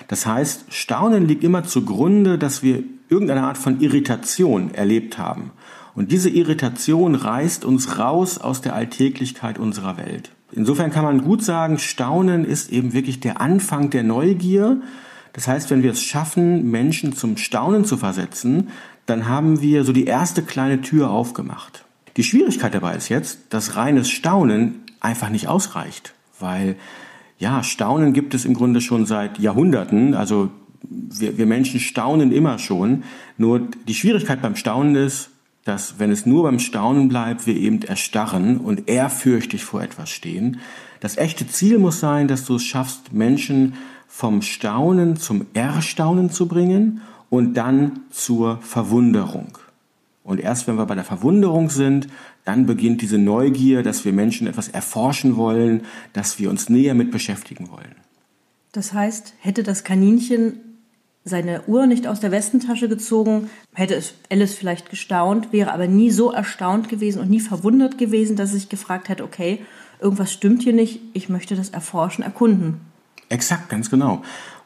Das 0.09 0.25
heißt, 0.25 0.73
Staunen 0.73 1.29
liegt 1.29 1.45
immer 1.45 1.65
zugrunde, 1.65 2.39
dass 2.39 2.63
wir 2.63 2.85
irgendeine 3.11 3.43
Art 3.43 3.59
von 3.59 3.81
Irritation 3.81 4.73
erlebt 4.73 5.19
haben 5.19 5.51
und 5.95 6.13
diese 6.13 6.31
Irritation 6.31 7.15
reißt 7.15 7.65
uns 7.65 7.99
raus 7.99 8.39
aus 8.39 8.61
der 8.61 8.75
Alltäglichkeit 8.75 9.59
unserer 9.59 9.97
Welt. 9.97 10.31
Insofern 10.53 10.91
kann 10.91 11.05
man 11.05 11.23
gut 11.23 11.45
sagen, 11.45 11.79
Staunen 11.79 12.45
ist 12.45 12.71
eben 12.71 12.93
wirklich 12.93 13.21
der 13.21 13.41
Anfang 13.41 13.91
der 13.91 14.03
Neugier. 14.03 14.81
Das 15.33 15.47
heißt, 15.47 15.71
wenn 15.71 15.83
wir 15.83 15.93
es 15.93 16.03
schaffen, 16.03 16.71
Menschen 16.71 17.15
zum 17.15 17.37
Staunen 17.37 17.85
zu 17.85 17.97
versetzen, 17.97 18.69
dann 19.07 19.29
haben 19.29 19.61
wir 19.61 19.85
so 19.85 19.93
die 19.93 20.05
erste 20.05 20.43
kleine 20.43 20.81
Tür 20.81 21.11
aufgemacht. 21.11 21.85
Die 22.17 22.25
Schwierigkeit 22.25 22.75
dabei 22.75 22.97
ist 22.97 23.09
jetzt, 23.09 23.39
dass 23.51 23.77
reines 23.77 24.11
Staunen 24.11 24.83
einfach 25.01 25.31
nicht 25.31 25.49
ausreicht, 25.49 26.15
weil 26.39 26.77
ja, 27.39 27.63
Staunen 27.63 28.13
gibt 28.13 28.35
es 28.35 28.45
im 28.45 28.55
Grunde 28.55 28.81
schon 28.81 29.07
seit 29.07 29.39
Jahrhunderten. 29.39 30.15
Also 30.15 30.51
wir, 30.83 31.39
wir 31.39 31.47
Menschen 31.47 31.81
staunen 31.81 32.33
immer 32.33 32.59
schon. 32.59 33.05
Nur 33.39 33.69
die 33.89 33.95
Schwierigkeit 33.95 34.43
beim 34.43 34.57
Staunen 34.57 34.95
ist, 34.95 35.30
dass 35.65 35.99
wenn 35.99 36.11
es 36.11 36.27
nur 36.27 36.45
beim 36.45 36.59
Staunen 36.59 37.09
bleibt, 37.09 37.47
wir 37.47 37.57
eben 37.57 37.83
erstarren 37.83 38.59
und 38.59 38.89
ehrfürchtig 38.89 39.65
vor 39.65 39.83
etwas 39.83 40.11
stehen. 40.11 40.61
Das 41.01 41.17
echte 41.17 41.47
Ziel 41.47 41.79
muss 41.79 42.01
sein, 42.01 42.29
dass 42.29 42.45
du 42.45 42.57
es 42.57 42.65
schaffst, 42.65 43.13
Menschen 43.13 43.75
vom 44.09 44.43
Staunen 44.43 45.17
zum 45.17 45.47
Erstaunen 45.55 46.31
zu 46.31 46.49
bringen 46.49 47.01
und 47.29 47.55
dann 47.55 48.01
zur 48.11 48.59
Verwunderung. 48.59 49.59
Und 50.25 50.41
erst 50.41 50.67
wenn 50.67 50.77
wir 50.77 50.87
bei 50.87 50.95
der 50.95 51.05
Verwunderung 51.05 51.71
sind, 51.71 52.09
dann 52.45 52.67
beginnt 52.67 53.03
diese 53.03 53.19
Neugier, 53.19 53.83
dass 53.83 54.05
wir 54.05 54.13
Menschen 54.13 54.47
etwas 54.47 54.69
erforschen 54.69 55.37
wollen, 55.37 55.83
dass 56.13 56.39
wir 56.39 56.51
uns 56.51 56.69
näher 56.69 56.95
mit 56.95 57.11
beschäftigen 57.11 57.71
wollen. 57.71 57.95
Das 58.73 58.93
heißt, 58.93 59.35
hätte 59.41 59.63
das 59.63 59.85
Kaninchen 59.85 60.70
seine 61.25 61.63
Uhr 61.67 61.87
nicht 61.87 62.07
aus 62.07 62.21
der 62.21 62.31
Westentasche 62.31 62.89
gezogen, 62.89 63.51
hätte 63.75 63.95
es 63.95 64.15
Alice 64.31 64.55
vielleicht 64.55 64.91
gestaunt, 64.91 65.53
wäre 65.53 65.73
aber 65.73 65.87
nie 65.87 66.11
so 66.11 66.33
erstaunt 66.33 66.89
gewesen 66.89 67.21
und 67.21 67.31
nie 67.31 67.41
verwundert 67.41 67.99
gewesen, 67.99 68.37
dass 68.37 68.51
sie 68.51 68.59
sich 68.59 68.69
gefragt 68.69 69.09
hätte, 69.09 69.25
okay, 69.25 69.61
irgendwas 70.01 70.33
stimmt 70.33 70.63
hier 70.63 70.73
nicht, 70.73 71.01
ich 71.13 71.29
möchte 71.29 71.57
das 71.57 71.71
erforschen, 71.71 72.25
erkunden. 72.25 72.81
Exakt, 73.29 73.69
ganz 73.69 73.91
genau. 73.91 74.23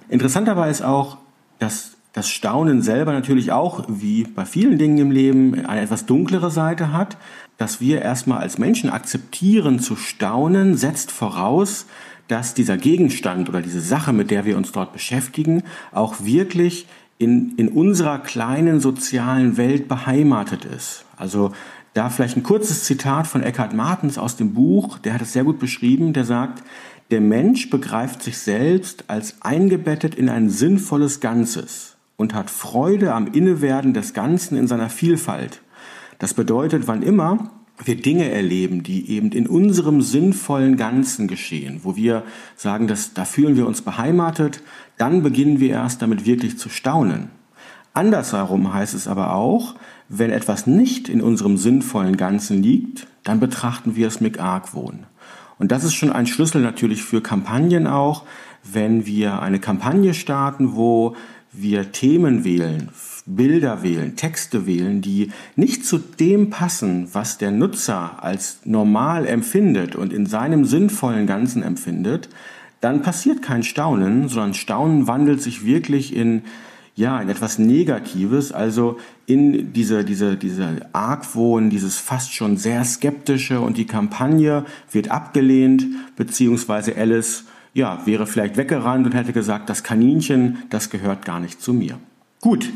Interessant 0.09 0.47
dabei 0.47 0.71
ist 0.71 0.83
auch, 0.83 1.19
dass 1.59 1.93
das 2.13 2.29
Staunen 2.29 2.81
selber 2.81 3.13
natürlich 3.13 3.51
auch, 3.51 3.85
wie 3.89 4.23
bei 4.23 4.45
vielen 4.45 4.79
Dingen 4.79 4.99
im 4.99 5.11
Leben, 5.11 5.67
eine 5.67 5.81
etwas 5.81 6.07
dunklere 6.07 6.51
Seite 6.51 6.93
hat. 6.93 7.17
Dass 7.59 7.81
wir 7.81 8.03
erstmal 8.03 8.39
als 8.39 8.59
Menschen 8.59 8.91
akzeptieren 8.91 9.81
zu 9.81 9.97
staunen, 9.97 10.77
setzt 10.77 11.11
voraus, 11.11 11.87
dass 12.29 12.55
dieser 12.55 12.77
Gegenstand 12.77 13.49
oder 13.49 13.63
diese 13.63 13.81
Sache, 13.81 14.13
mit 14.13 14.31
der 14.31 14.45
wir 14.45 14.57
uns 14.57 14.73
dort 14.73 14.93
beschäftigen, 14.93 15.63
auch 15.93 16.25
wirklich 16.25 16.87
in, 17.19 17.55
in 17.57 17.69
unserer 17.69 18.19
kleinen 18.19 18.81
sozialen 18.81 19.57
Welt 19.57 19.89
beheimatet 19.89 20.65
ist. 20.65 21.05
Also 21.17 21.53
da 21.93 22.11
vielleicht 22.11 22.37
ein 22.37 22.43
kurzes 22.43 22.85
Zitat 22.85 23.27
von 23.27 23.43
Eckhard 23.43 23.73
Martens 23.73 24.19
aus 24.19 24.37
dem 24.37 24.53
Buch, 24.53 24.99
der 24.99 25.15
hat 25.15 25.23
es 25.23 25.33
sehr 25.33 25.45
gut 25.45 25.59
beschrieben, 25.59 26.13
der 26.13 26.25
sagt, 26.25 26.65
der 27.11 27.21
Mensch 27.21 27.71
begreift 27.71 28.23
sich 28.23 28.39
selbst 28.39 29.05
als 29.09 29.43
eingebettet 29.43 30.15
in 30.15 30.29
ein 30.29 30.49
sinnvolles 30.49 31.21
Ganzes 31.21 31.97
und 32.17 32.35
hat 32.35 32.51
Freude 32.51 33.13
am 33.15 33.27
Innewerden 33.29 33.95
des 33.95 34.15
Ganzen 34.15 34.57
in 34.57 34.67
seiner 34.67 34.91
Vielfalt. 34.91 35.61
Das 36.19 36.35
bedeutet, 36.35 36.89
wann 36.89 37.03
immer 37.03 37.51
wir 37.83 37.97
Dinge 37.97 38.31
erleben, 38.31 38.83
die 38.83 39.11
eben 39.11 39.33
in 39.33 39.47
unserem 39.47 40.01
sinnvollen 40.01 40.77
Ganzen 40.77 41.27
geschehen, 41.27 41.81
wo 41.83 41.97
wir 41.97 42.23
sagen, 42.57 42.87
dass, 42.87 43.15
da 43.15 43.25
fühlen 43.25 43.57
wir 43.57 43.67
uns 43.67 43.83
beheimatet, 43.83 44.63
dann 44.97 45.23
beginnen 45.23 45.59
wir 45.59 45.71
erst 45.71 46.01
damit 46.03 46.25
wirklich 46.25 46.59
zu 46.59 46.69
staunen. 46.69 47.31
Andersherum 47.93 48.73
heißt 48.73 48.95
es 48.95 49.09
aber 49.09 49.35
auch, 49.35 49.75
wenn 50.09 50.31
etwas 50.31 50.67
nicht 50.67 51.09
in 51.09 51.21
unserem 51.21 51.57
sinnvollen 51.57 52.17
Ganzen 52.17 52.63
liegt, 52.63 53.07
dann 53.25 53.41
betrachten 53.41 53.97
wir 53.97 54.07
es 54.07 54.21
mit 54.21 54.39
Argwohn. 54.39 55.07
Und 55.59 55.73
das 55.73 55.85
ist 55.85 55.95
schon 55.95 56.13
ein 56.13 56.27
Schlüssel 56.27 56.61
natürlich 56.63 57.03
für 57.03 57.23
Kampagnen 57.23 57.87
auch, 57.87 58.25
wenn 58.65 59.07
wir 59.07 59.41
eine 59.41 59.61
Kampagne 59.61 60.15
starten, 60.15 60.75
wo 60.75 61.17
wir 61.53 61.93
Themen 61.93 62.45
wählen, 62.45 62.91
Bilder 63.27 63.83
wählen, 63.83 64.17
Texte 64.17 64.67
wählen, 64.67 65.01
die 65.01 65.31
nicht 65.57 65.87
zu 65.87 65.99
dem 65.99 66.51
passen, 66.51 67.09
was 67.13 67.39
der 67.39 67.51
Nutzer 67.51 68.23
als 68.23 68.59
normal 68.65 69.27
empfindet 69.27 69.97
und 69.97 70.13
in 70.13 70.27
seinem 70.27 70.65
sinnvollen 70.65 71.27
Ganzen 71.27 71.63
empfindet, 71.63 72.29
dann 72.81 73.01
passiert 73.01 73.41
kein 73.41 73.63
Staunen, 73.63 74.29
sondern 74.29 74.53
Staunen 74.53 75.07
wandelt 75.07 75.41
sich 75.41 75.65
wirklich 75.65 76.15
in 76.15 76.43
ja, 76.97 77.21
in 77.21 77.29
etwas 77.29 77.59
Negatives, 77.59 78.53
also 78.53 78.99
in 79.27 79.73
diese, 79.73 80.05
diese, 80.05 80.37
diese 80.37 80.87
Argwohn, 80.93 81.71
dieses 81.71 81.99
fast 81.99 82.33
schon 82.33 82.57
sehr 82.57 82.85
skeptische 82.85 83.61
und 83.61 83.79
die 83.79 83.87
Kampagne 83.87 84.65
wird 84.93 85.11
abgelehnt, 85.11 85.87
beziehungsweise 86.17 86.97
Alice, 86.97 87.47
ja, 87.73 88.07
wäre 88.07 88.29
vielleicht 88.29 88.57
weggerannt 88.57 89.07
und 89.07 89.15
hätte 89.15 89.33
gesagt, 89.33 89.69
das 89.69 89.83
Kaninchen, 89.83 90.59
das 90.71 90.91
gehört 90.91 91.25
gar 91.25 91.41
nicht 91.41 91.61
zu 91.61 91.73
mir. 91.73 91.99
Gut, 92.41 92.71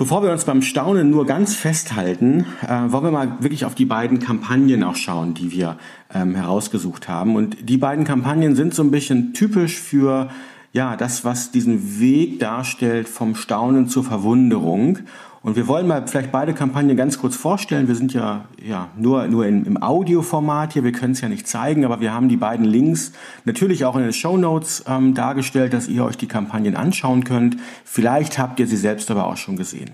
Bevor 0.00 0.22
wir 0.22 0.32
uns 0.32 0.46
beim 0.46 0.62
Staunen 0.62 1.10
nur 1.10 1.26
ganz 1.26 1.54
festhalten, 1.54 2.46
äh, 2.66 2.90
wollen 2.90 3.04
wir 3.04 3.10
mal 3.10 3.36
wirklich 3.40 3.66
auf 3.66 3.74
die 3.74 3.84
beiden 3.84 4.18
Kampagnen 4.18 4.82
auch 4.82 4.96
schauen, 4.96 5.34
die 5.34 5.52
wir 5.52 5.76
ähm, 6.14 6.34
herausgesucht 6.34 7.06
haben. 7.06 7.36
Und 7.36 7.68
die 7.68 7.76
beiden 7.76 8.06
Kampagnen 8.06 8.56
sind 8.56 8.72
so 8.72 8.82
ein 8.82 8.90
bisschen 8.90 9.34
typisch 9.34 9.78
für 9.78 10.30
ja, 10.72 10.96
das, 10.96 11.26
was 11.26 11.50
diesen 11.50 12.00
Weg 12.00 12.40
darstellt 12.40 13.10
vom 13.10 13.34
Staunen 13.34 13.88
zur 13.88 14.02
Verwunderung. 14.02 15.00
Und 15.42 15.56
wir 15.56 15.66
wollen 15.66 15.86
mal 15.86 16.06
vielleicht 16.06 16.32
beide 16.32 16.52
Kampagnen 16.52 16.98
ganz 16.98 17.18
kurz 17.18 17.34
vorstellen. 17.34 17.88
Wir 17.88 17.94
sind 17.94 18.12
ja, 18.12 18.44
ja 18.62 18.88
nur, 18.96 19.26
nur 19.26 19.46
in, 19.46 19.64
im 19.64 19.82
Audioformat 19.82 20.74
hier, 20.74 20.84
wir 20.84 20.92
können 20.92 21.12
es 21.12 21.22
ja 21.22 21.30
nicht 21.30 21.48
zeigen, 21.48 21.86
aber 21.86 22.00
wir 22.00 22.12
haben 22.12 22.28
die 22.28 22.36
beiden 22.36 22.66
Links 22.66 23.12
natürlich 23.46 23.86
auch 23.86 23.96
in 23.96 24.02
den 24.02 24.12
Show 24.12 24.36
Notes 24.36 24.84
ähm, 24.86 25.14
dargestellt, 25.14 25.72
dass 25.72 25.88
ihr 25.88 26.04
euch 26.04 26.18
die 26.18 26.28
Kampagnen 26.28 26.76
anschauen 26.76 27.24
könnt. 27.24 27.56
Vielleicht 27.84 28.38
habt 28.38 28.60
ihr 28.60 28.66
sie 28.66 28.76
selbst 28.76 29.10
aber 29.10 29.26
auch 29.26 29.38
schon 29.38 29.56
gesehen. 29.56 29.92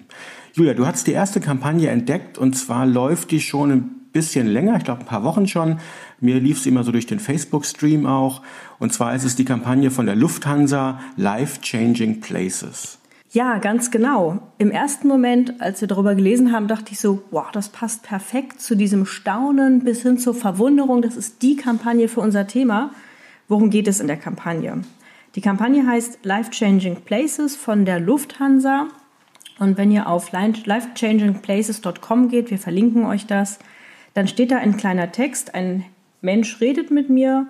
Julia, 0.52 0.74
du 0.74 0.84
hast 0.84 1.06
die 1.06 1.12
erste 1.12 1.40
Kampagne 1.40 1.90
entdeckt 1.90 2.38
und 2.38 2.54
zwar 2.54 2.84
läuft 2.84 3.30
die 3.30 3.40
schon 3.40 3.70
ein 3.70 3.90
bisschen 4.12 4.48
länger, 4.48 4.76
ich 4.78 4.84
glaube 4.84 5.02
ein 5.02 5.06
paar 5.06 5.22
Wochen 5.22 5.46
schon. 5.46 5.78
Mir 6.18 6.40
lief 6.40 6.60
sie 6.60 6.70
immer 6.70 6.82
so 6.82 6.90
durch 6.90 7.06
den 7.06 7.20
Facebook-Stream 7.20 8.06
auch. 8.06 8.42
Und 8.78 8.92
zwar 8.92 9.14
ist 9.14 9.24
es 9.24 9.36
die 9.36 9.44
Kampagne 9.44 9.92
von 9.92 10.06
der 10.06 10.16
Lufthansa 10.16 10.98
Life 11.16 11.60
Changing 11.60 12.20
Places. 12.20 12.98
Ja, 13.33 13.59
ganz 13.59 13.90
genau. 13.90 14.38
Im 14.59 14.71
ersten 14.71 15.09
Moment, 15.09 15.61
als 15.61 15.80
wir 15.80 15.88
darüber 15.88 16.14
gelesen 16.14 16.52
haben, 16.52 16.68
dachte 16.68 16.92
ich 16.92 17.00
so, 17.00 17.23
wow, 17.30 17.50
das 17.52 17.71
passt 17.71 18.04
perfekt 18.04 18.61
zu 18.61 18.76
diesem 18.76 19.04
Staunen 19.04 19.85
bis 19.85 20.02
hin 20.02 20.18
zur 20.18 20.35
Verwunderung. 20.35 21.02
Das 21.02 21.16
ist 21.16 21.42
die 21.42 21.56
Kampagne 21.56 22.09
für 22.09 22.21
unser 22.21 22.47
Thema. 22.47 22.92
Worum 23.49 23.71
geht 23.71 23.88
es 23.88 24.00
in 24.00 24.06
der 24.06 24.16
Kampagne? 24.16 24.83
Die 25.35 25.40
Kampagne 25.40 25.87
heißt 25.87 26.21
Life 26.23 26.50
Changing 26.50 27.02
Places 27.02 27.56
von 27.56 27.85
der 27.85 28.00
Lufthansa. 28.00 28.88
Und 29.59 29.76
wenn 29.76 29.90
ihr 29.90 30.09
auf 30.09 30.33
lifechangingplaces.com 30.33 32.28
geht, 32.28 32.50
wir 32.50 32.59
verlinken 32.59 33.04
euch 33.04 33.26
das, 33.26 33.59
dann 34.14 34.28
steht 34.28 34.50
da 34.50 34.59
ein 34.59 34.76
kleiner 34.76 35.12
Text, 35.12 35.54
ein 35.54 35.85
Mensch 36.21 36.61
redet 36.61 36.90
mit 36.90 37.11
mir 37.11 37.47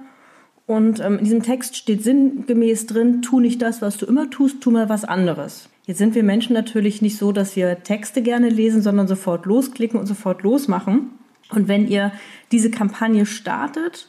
und 0.67 1.01
ähm, 1.01 1.19
in 1.19 1.25
diesem 1.25 1.43
Text 1.43 1.77
steht 1.77 2.03
sinngemäß 2.03 2.87
drin, 2.87 3.23
tu 3.23 3.41
nicht 3.41 3.63
das, 3.63 3.83
was 3.83 3.99
du 3.99 4.07
immer 4.07 4.31
tust, 4.31 4.61
tu 4.61 4.71
mal 4.71 4.89
was 4.89 5.05
anderes. 5.05 5.69
Jetzt 5.87 5.99
sind 5.99 6.17
wir 6.17 6.25
Menschen 6.25 6.55
natürlich 6.55 7.01
nicht 7.01 7.17
so, 7.17 7.31
dass 7.31 7.55
wir 7.55 7.85
Texte 7.85 8.21
gerne 8.21 8.49
lesen, 8.49 8.83
sondern 8.83 9.07
sofort 9.07 9.47
losklicken 9.47 10.01
und 10.01 10.07
sofort 10.07 10.43
losmachen. 10.43 11.11
Und 11.51 11.69
wenn 11.69 11.87
ihr 11.87 12.11
diese 12.51 12.73
Kampagne 12.73 13.25
startet, 13.25 14.09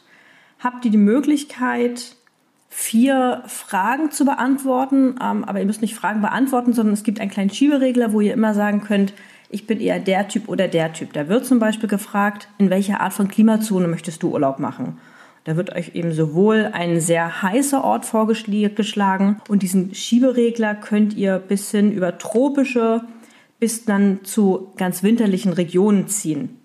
habt 0.58 0.84
ihr 0.84 0.90
die 0.90 0.96
Möglichkeit, 0.98 2.16
vier 2.68 3.44
Fragen 3.46 4.10
zu 4.10 4.24
beantworten. 4.24 5.14
Ähm, 5.22 5.44
aber 5.44 5.60
ihr 5.60 5.66
müsst 5.66 5.82
nicht 5.82 5.94
Fragen 5.94 6.20
beantworten, 6.20 6.72
sondern 6.72 6.94
es 6.94 7.04
gibt 7.04 7.20
einen 7.20 7.30
kleinen 7.30 7.50
Schieberegler, 7.50 8.12
wo 8.12 8.20
ihr 8.20 8.34
immer 8.34 8.54
sagen 8.54 8.82
könnt, 8.82 9.12
ich 9.50 9.66
bin 9.66 9.80
eher 9.80 9.98
der 10.00 10.28
Typ 10.28 10.48
oder 10.48 10.68
der 10.68 10.92
Typ. 10.92 11.12
Da 11.12 11.28
wird 11.28 11.46
zum 11.46 11.58
Beispiel 11.58 11.88
gefragt, 11.88 12.48
in 12.58 12.68
welcher 12.68 13.00
Art 13.00 13.14
von 13.14 13.28
Klimazone 13.28 13.88
möchtest 13.88 14.22
du 14.22 14.32
Urlaub 14.32 14.58
machen? 14.58 14.98
Da 15.48 15.56
wird 15.56 15.74
euch 15.74 15.94
eben 15.94 16.12
sowohl 16.12 16.68
ein 16.74 17.00
sehr 17.00 17.40
heißer 17.40 17.82
Ort 17.82 18.04
vorgeschlagen 18.04 19.40
und 19.48 19.62
diesen 19.62 19.94
Schieberegler 19.94 20.74
könnt 20.74 21.14
ihr 21.14 21.38
bis 21.38 21.70
hin 21.70 21.90
über 21.90 22.18
tropische 22.18 23.00
bis 23.58 23.86
dann 23.86 24.22
zu 24.24 24.74
ganz 24.76 25.02
winterlichen 25.02 25.54
Regionen 25.54 26.06
ziehen. 26.06 26.58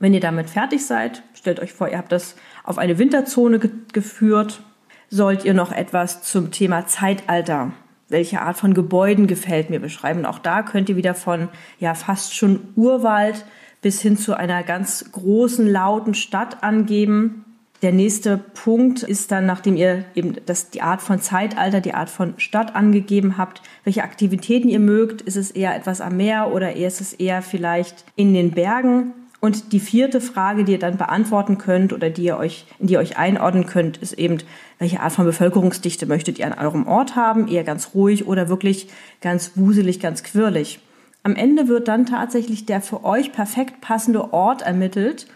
Wenn 0.00 0.14
ihr 0.14 0.20
damit 0.20 0.48
fertig 0.48 0.86
seid, 0.86 1.22
stellt 1.34 1.60
euch 1.60 1.74
vor, 1.74 1.90
ihr 1.90 1.98
habt 1.98 2.10
das 2.10 2.34
auf 2.64 2.78
eine 2.78 2.96
Winterzone 2.96 3.58
ge 3.58 3.70
geführt, 3.92 4.62
sollt 5.10 5.44
ihr 5.44 5.52
noch 5.52 5.70
etwas 5.70 6.22
zum 6.22 6.50
Thema 6.50 6.86
Zeitalter 6.86 7.72
welche 8.08 8.40
Art 8.40 8.56
von 8.56 8.72
Gebäuden 8.72 9.26
gefällt 9.26 9.68
mir 9.68 9.80
beschreiben. 9.80 10.24
Auch 10.26 10.38
da 10.38 10.62
könnt 10.62 10.88
ihr 10.88 10.96
wieder 10.96 11.14
von 11.14 11.48
ja 11.78 11.94
fast 11.94 12.34
schon 12.34 12.60
Urwald 12.76 13.44
bis 13.82 14.00
hin 14.00 14.16
zu 14.16 14.34
einer 14.34 14.62
ganz 14.62 15.12
großen 15.12 15.66
lauten 15.66 16.14
Stadt 16.14 16.62
angeben. 16.62 17.44
Der 17.82 17.90
nächste 17.90 18.38
Punkt 18.38 19.02
ist 19.02 19.32
dann, 19.32 19.44
nachdem 19.44 19.76
ihr 19.76 20.04
eben 20.14 20.36
das, 20.46 20.70
die 20.70 20.82
Art 20.82 21.02
von 21.02 21.20
Zeitalter, 21.20 21.80
die 21.80 21.94
Art 21.94 22.10
von 22.10 22.34
Stadt 22.36 22.76
angegeben 22.76 23.36
habt, 23.38 23.60
welche 23.82 24.04
Aktivitäten 24.04 24.68
ihr 24.68 24.78
mögt. 24.78 25.20
Ist 25.22 25.36
es 25.36 25.50
eher 25.50 25.74
etwas 25.74 26.00
am 26.00 26.16
Meer 26.16 26.52
oder 26.54 26.76
ist 26.76 27.00
es 27.00 27.12
eher 27.12 27.42
vielleicht 27.42 28.04
in 28.14 28.34
den 28.34 28.52
Bergen? 28.52 29.12
Und 29.40 29.72
die 29.72 29.80
vierte 29.80 30.20
Frage, 30.20 30.62
die 30.62 30.72
ihr 30.72 30.78
dann 30.78 30.96
beantworten 30.96 31.58
könnt 31.58 31.92
oder 31.92 32.08
die 32.08 32.22
ihr 32.22 32.36
euch, 32.36 32.66
in 32.78 32.86
die 32.86 32.92
ihr 32.92 33.00
euch 33.00 33.18
einordnen 33.18 33.66
könnt, 33.66 33.96
ist 33.96 34.12
eben, 34.12 34.38
welche 34.78 35.00
Art 35.00 35.12
von 35.12 35.24
Bevölkerungsdichte 35.24 36.06
möchtet 36.06 36.38
ihr 36.38 36.46
an 36.46 36.64
eurem 36.64 36.86
Ort 36.86 37.16
haben? 37.16 37.48
Eher 37.48 37.64
ganz 37.64 37.90
ruhig 37.94 38.28
oder 38.28 38.48
wirklich 38.48 38.90
ganz 39.20 39.56
wuselig, 39.56 39.98
ganz 39.98 40.22
quirlig? 40.22 40.78
Am 41.24 41.34
Ende 41.34 41.66
wird 41.66 41.88
dann 41.88 42.06
tatsächlich 42.06 42.64
der 42.64 42.80
für 42.80 43.02
euch 43.02 43.32
perfekt 43.32 43.80
passende 43.80 44.32
Ort 44.32 44.62
ermittelt 44.62 45.26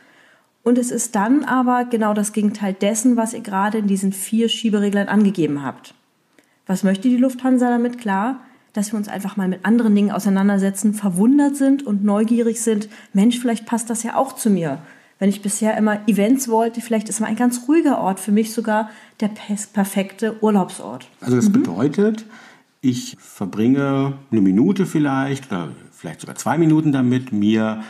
und 0.66 0.78
es 0.78 0.90
ist 0.90 1.14
dann 1.14 1.44
aber 1.44 1.85
genau 1.85 2.12
das 2.12 2.32
Gegenteil 2.32 2.73
dessen, 2.73 3.16
was 3.16 3.35
ihr 3.35 3.40
gerade 3.40 3.78
in 3.78 3.87
diesen 3.87 4.12
vier 4.12 4.49
Schiebereglern 4.49 5.06
angegeben 5.06 5.62
habt. 5.62 5.94
Was 6.66 6.82
möchte 6.82 7.08
die 7.08 7.18
Lufthansa 7.18 7.70
damit? 7.70 7.99
Klar, 7.99 8.40
dass 8.73 8.92
wir 8.92 8.96
uns 8.96 9.06
einfach 9.06 9.37
mal 9.37 9.46
mit 9.46 9.64
anderen 9.64 9.94
Dingen 9.94 10.11
auseinandersetzen, 10.11 10.92
verwundert 10.92 11.54
sind 11.54 11.87
und 11.87 12.02
neugierig 12.02 12.61
sind. 12.61 12.88
Mensch, 13.12 13.38
vielleicht 13.38 13.64
passt 13.64 13.90
das 13.90 14.02
ja 14.02 14.16
auch 14.16 14.32
zu 14.32 14.50
mir. 14.50 14.78
Wenn 15.20 15.28
ich 15.28 15.40
bisher 15.40 15.76
immer 15.76 16.00
Events 16.08 16.49
wollte, 16.49 16.80
vielleicht 16.80 17.08
ist 17.08 17.20
mal 17.20 17.28
ein 17.28 17.37
ganz 17.37 17.68
ruhiger 17.68 17.99
Ort 18.00 18.18
für 18.18 18.32
mich 18.32 18.52
sogar 18.52 18.90
der 19.20 19.30
perfekte 19.73 20.42
Urlaubsort. 20.42 21.06
Also 21.20 21.37
das 21.37 21.49
mhm. 21.49 21.62
bedeutet, 21.62 22.25
ich 22.80 23.16
verbringe 23.20 24.14
eine 24.32 24.40
Minute 24.40 24.85
vielleicht 24.85 25.46
oder 25.46 25.68
vielleicht 25.92 26.23
sogar 26.23 26.35
zwei 26.35 26.58
Minuten 26.58 26.90
damit, 26.90 27.32
mir 27.32 27.85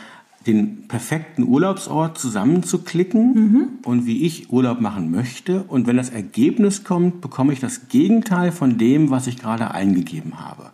den 0.45 0.87
perfekten 0.87 1.43
Urlaubsort 1.43 2.17
zusammenzuklicken 2.17 3.33
mhm. 3.33 3.67
und 3.83 4.05
wie 4.05 4.25
ich 4.25 4.51
Urlaub 4.51 4.79
machen 4.79 5.11
möchte. 5.11 5.63
Und 5.63 5.87
wenn 5.87 5.97
das 5.97 6.09
Ergebnis 6.09 6.83
kommt, 6.83 7.21
bekomme 7.21 7.53
ich 7.53 7.59
das 7.59 7.89
Gegenteil 7.89 8.51
von 8.51 8.77
dem, 8.77 9.09
was 9.09 9.27
ich 9.27 9.37
gerade 9.37 9.71
eingegeben 9.71 10.39
habe. 10.39 10.71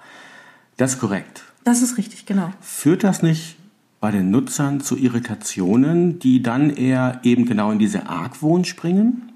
Das 0.77 0.93
ist 0.93 0.99
korrekt. 0.99 1.43
Das 1.63 1.81
ist 1.81 1.97
richtig, 1.97 2.25
genau. 2.25 2.51
Führt 2.61 3.03
das 3.03 3.23
nicht 3.23 3.57
bei 3.99 4.11
den 4.11 4.31
Nutzern 4.31 4.81
zu 4.81 4.97
Irritationen, 4.97 6.19
die 6.19 6.43
dann 6.43 6.69
eher 6.69 7.21
eben 7.23 7.45
genau 7.45 7.71
in 7.71 7.79
diese 7.79 8.07
Argwohn 8.07 8.65
springen? 8.65 9.32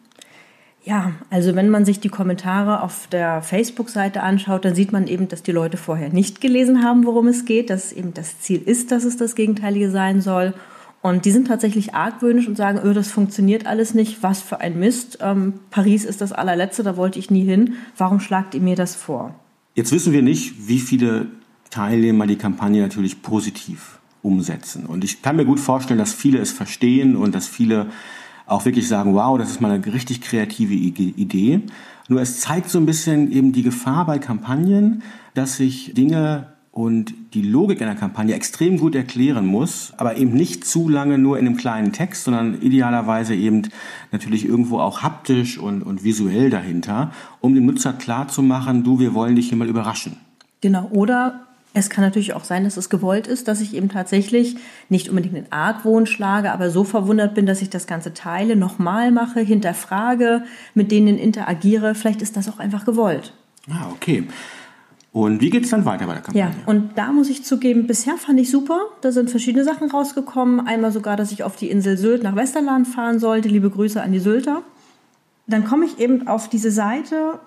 Ja, 0.87 1.11
also 1.29 1.53
wenn 1.53 1.69
man 1.69 1.83
sich 1.83 1.99
die 1.99 2.07
Kommentare 2.07 2.81
auf 2.81 3.07
der 3.07 3.41
Facebook-Seite 3.41 4.23
anschaut, 4.23 4.63
dann 4.63 4.73
sieht 4.73 4.93
man 4.93 5.07
eben, 5.07 5.27
dass 5.27 5.43
die 5.43 5.51
Leute 5.51 5.75
vorher 5.75 6.07
nicht 6.13 6.39
gelesen 6.39 6.81
haben, 6.81 7.05
worum 7.05 7.27
es 7.27 7.43
geht, 7.43 7.69
dass 7.69 7.91
eben 7.91 8.13
das 8.13 8.39
Ziel 8.39 8.61
ist, 8.65 8.93
dass 8.93 9.03
es 9.03 9.17
das 9.17 9.35
Gegenteilige 9.35 9.91
sein 9.91 10.21
soll. 10.21 10.53
Und 11.01 11.25
die 11.25 11.31
sind 11.31 11.49
tatsächlich 11.49 11.93
argwöhnisch 11.93 12.47
und 12.47 12.55
sagen, 12.55 12.79
öh, 12.81 12.93
das 12.93 13.11
funktioniert 13.11 13.65
alles 13.65 13.95
nicht, 13.95 14.23
was 14.23 14.41
für 14.41 14.61
ein 14.61 14.79
Mist. 14.79 15.17
Ähm, 15.21 15.55
Paris 15.71 16.05
ist 16.05 16.21
das 16.21 16.31
allerletzte, 16.31 16.83
da 16.83 16.95
wollte 16.95 17.19
ich 17.19 17.29
nie 17.29 17.43
hin. 17.43 17.73
Warum 17.97 18.21
schlagt 18.21 18.55
ihr 18.55 18.61
mir 18.61 18.77
das 18.77 18.95
vor? 18.95 19.35
Jetzt 19.75 19.91
wissen 19.91 20.13
wir 20.13 20.21
nicht, 20.21 20.69
wie 20.69 20.79
viele 20.79 21.25
Teilnehmer 21.69 22.27
die 22.27 22.37
Kampagne 22.37 22.81
natürlich 22.81 23.21
positiv 23.21 23.99
umsetzen. 24.21 24.85
Und 24.85 25.03
ich 25.03 25.21
kann 25.21 25.35
mir 25.35 25.43
gut 25.43 25.59
vorstellen, 25.59 25.99
dass 25.99 26.13
viele 26.13 26.39
es 26.39 26.53
verstehen 26.53 27.17
und 27.17 27.35
dass 27.35 27.45
viele 27.45 27.87
auch 28.47 28.65
wirklich 28.65 28.87
sagen, 28.87 29.13
wow, 29.13 29.37
das 29.37 29.51
ist 29.51 29.61
mal 29.61 29.71
eine 29.71 29.93
richtig 29.93 30.21
kreative 30.21 30.73
Idee. 30.73 31.61
Nur 32.07 32.21
es 32.21 32.39
zeigt 32.39 32.69
so 32.69 32.79
ein 32.79 32.85
bisschen 32.85 33.31
eben 33.31 33.51
die 33.51 33.63
Gefahr 33.63 34.05
bei 34.05 34.17
Kampagnen, 34.17 35.03
dass 35.33 35.57
sich 35.57 35.93
Dinge 35.93 36.47
und 36.71 37.13
die 37.33 37.41
Logik 37.41 37.81
einer 37.81 37.95
Kampagne 37.95 38.35
extrem 38.35 38.77
gut 38.77 38.93
erklären 38.93 39.47
muss, 39.47 39.93
aber 39.97 40.17
eben 40.17 40.33
nicht 40.33 40.63
zu 40.63 40.87
lange 40.87 41.17
nur 41.17 41.39
in 41.39 41.47
einem 41.47 41.57
kleinen 41.57 41.91
Text, 41.91 42.25
sondern 42.25 42.61
idealerweise 42.61 43.33
eben 43.33 43.63
natürlich 44.11 44.45
irgendwo 44.45 44.79
auch 44.79 45.01
haptisch 45.01 45.57
und, 45.57 45.81
und 45.81 46.03
visuell 46.03 46.51
dahinter, 46.51 47.11
um 47.41 47.55
dem 47.55 47.65
Nutzer 47.65 47.93
klarzumachen, 47.93 48.83
du, 48.83 48.99
wir 48.99 49.15
wollen 49.15 49.35
dich 49.35 49.49
hier 49.49 49.57
mal 49.57 49.67
überraschen. 49.67 50.17
Genau, 50.61 50.87
oder 50.91 51.46
es 51.73 51.89
kann 51.89 52.03
natürlich 52.03 52.33
auch 52.33 52.43
sein, 52.43 52.63
dass 52.63 52.77
es 52.77 52.89
gewollt 52.89 53.27
ist, 53.27 53.47
dass 53.47 53.61
ich 53.61 53.75
eben 53.75 53.89
tatsächlich 53.89 54.55
nicht 54.89 55.09
unbedingt 55.09 55.35
den 55.35 55.51
Argwohn 55.51 56.05
schlage, 56.05 56.51
aber 56.51 56.71
so 56.71 56.83
verwundert 56.83 57.35
bin, 57.35 57.45
dass 57.45 57.61
ich 57.61 57.69
das 57.69 57.85
Ganze 57.85 58.13
teile, 58.13 58.55
nochmal 58.55 59.11
mache, 59.11 59.41
hinterfrage, 59.41 60.43
mit 60.73 60.91
denen 60.91 61.17
interagiere. 61.17 61.93
Vielleicht 61.93 62.21
ist 62.21 62.35
das 62.35 62.49
auch 62.49 62.59
einfach 62.59 62.85
gewollt. 62.85 63.33
Ah, 63.69 63.91
okay. 63.91 64.27
Und 65.11 65.41
wie 65.41 65.49
geht 65.49 65.63
es 65.63 65.71
dann 65.71 65.85
weiter 65.85 66.05
bei 66.05 66.13
der 66.13 66.21
Kampagne? 66.21 66.51
Ja, 66.51 66.71
und 66.71 66.97
da 66.97 67.11
muss 67.11 67.29
ich 67.29 67.43
zugeben, 67.43 67.87
bisher 67.87 68.17
fand 68.17 68.39
ich 68.39 68.51
super. 68.51 68.79
Da 69.01 69.11
sind 69.11 69.29
verschiedene 69.29 69.63
Sachen 69.63 69.89
rausgekommen. 69.89 70.67
Einmal 70.67 70.91
sogar, 70.91 71.15
dass 71.15 71.31
ich 71.31 71.43
auf 71.43 71.55
die 71.55 71.69
Insel 71.69 71.97
Sylt 71.97 72.23
nach 72.23 72.35
Westerland 72.35 72.87
fahren 72.87 73.19
sollte. 73.19 73.49
Liebe 73.49 73.69
Grüße 73.69 74.01
an 74.01 74.11
die 74.11 74.19
Sylter. 74.19 74.61
Dann 75.47 75.65
komme 75.65 75.85
ich 75.85 75.99
eben 75.99 76.27
auf 76.27 76.49
diese 76.49 76.71
Seite 76.71 77.39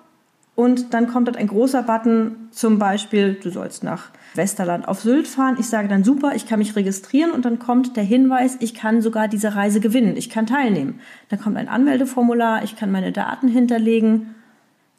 und 0.55 0.93
dann 0.93 1.07
kommt 1.07 1.27
dort 1.27 1.37
ein 1.37 1.47
großer 1.47 1.83
Button, 1.83 2.35
zum 2.51 2.77
Beispiel, 2.77 3.37
du 3.41 3.49
sollst 3.49 3.83
nach 3.83 4.09
Westerland 4.35 4.87
auf 4.87 5.01
Sylt 5.01 5.27
fahren. 5.27 5.57
Ich 5.59 5.67
sage 5.67 5.87
dann 5.87 6.03
super, 6.03 6.33
ich 6.35 6.45
kann 6.45 6.59
mich 6.59 6.75
registrieren 6.75 7.31
und 7.31 7.45
dann 7.45 7.59
kommt 7.59 7.95
der 7.97 8.03
Hinweis, 8.03 8.57
ich 8.59 8.73
kann 8.73 9.01
sogar 9.01 9.27
diese 9.27 9.55
Reise 9.55 9.79
gewinnen, 9.79 10.15
ich 10.17 10.29
kann 10.29 10.45
teilnehmen. 10.45 10.99
Dann 11.29 11.39
kommt 11.39 11.57
ein 11.57 11.67
Anmeldeformular, 11.67 12.63
ich 12.63 12.75
kann 12.75 12.91
meine 12.91 13.11
Daten 13.11 13.47
hinterlegen. 13.47 14.35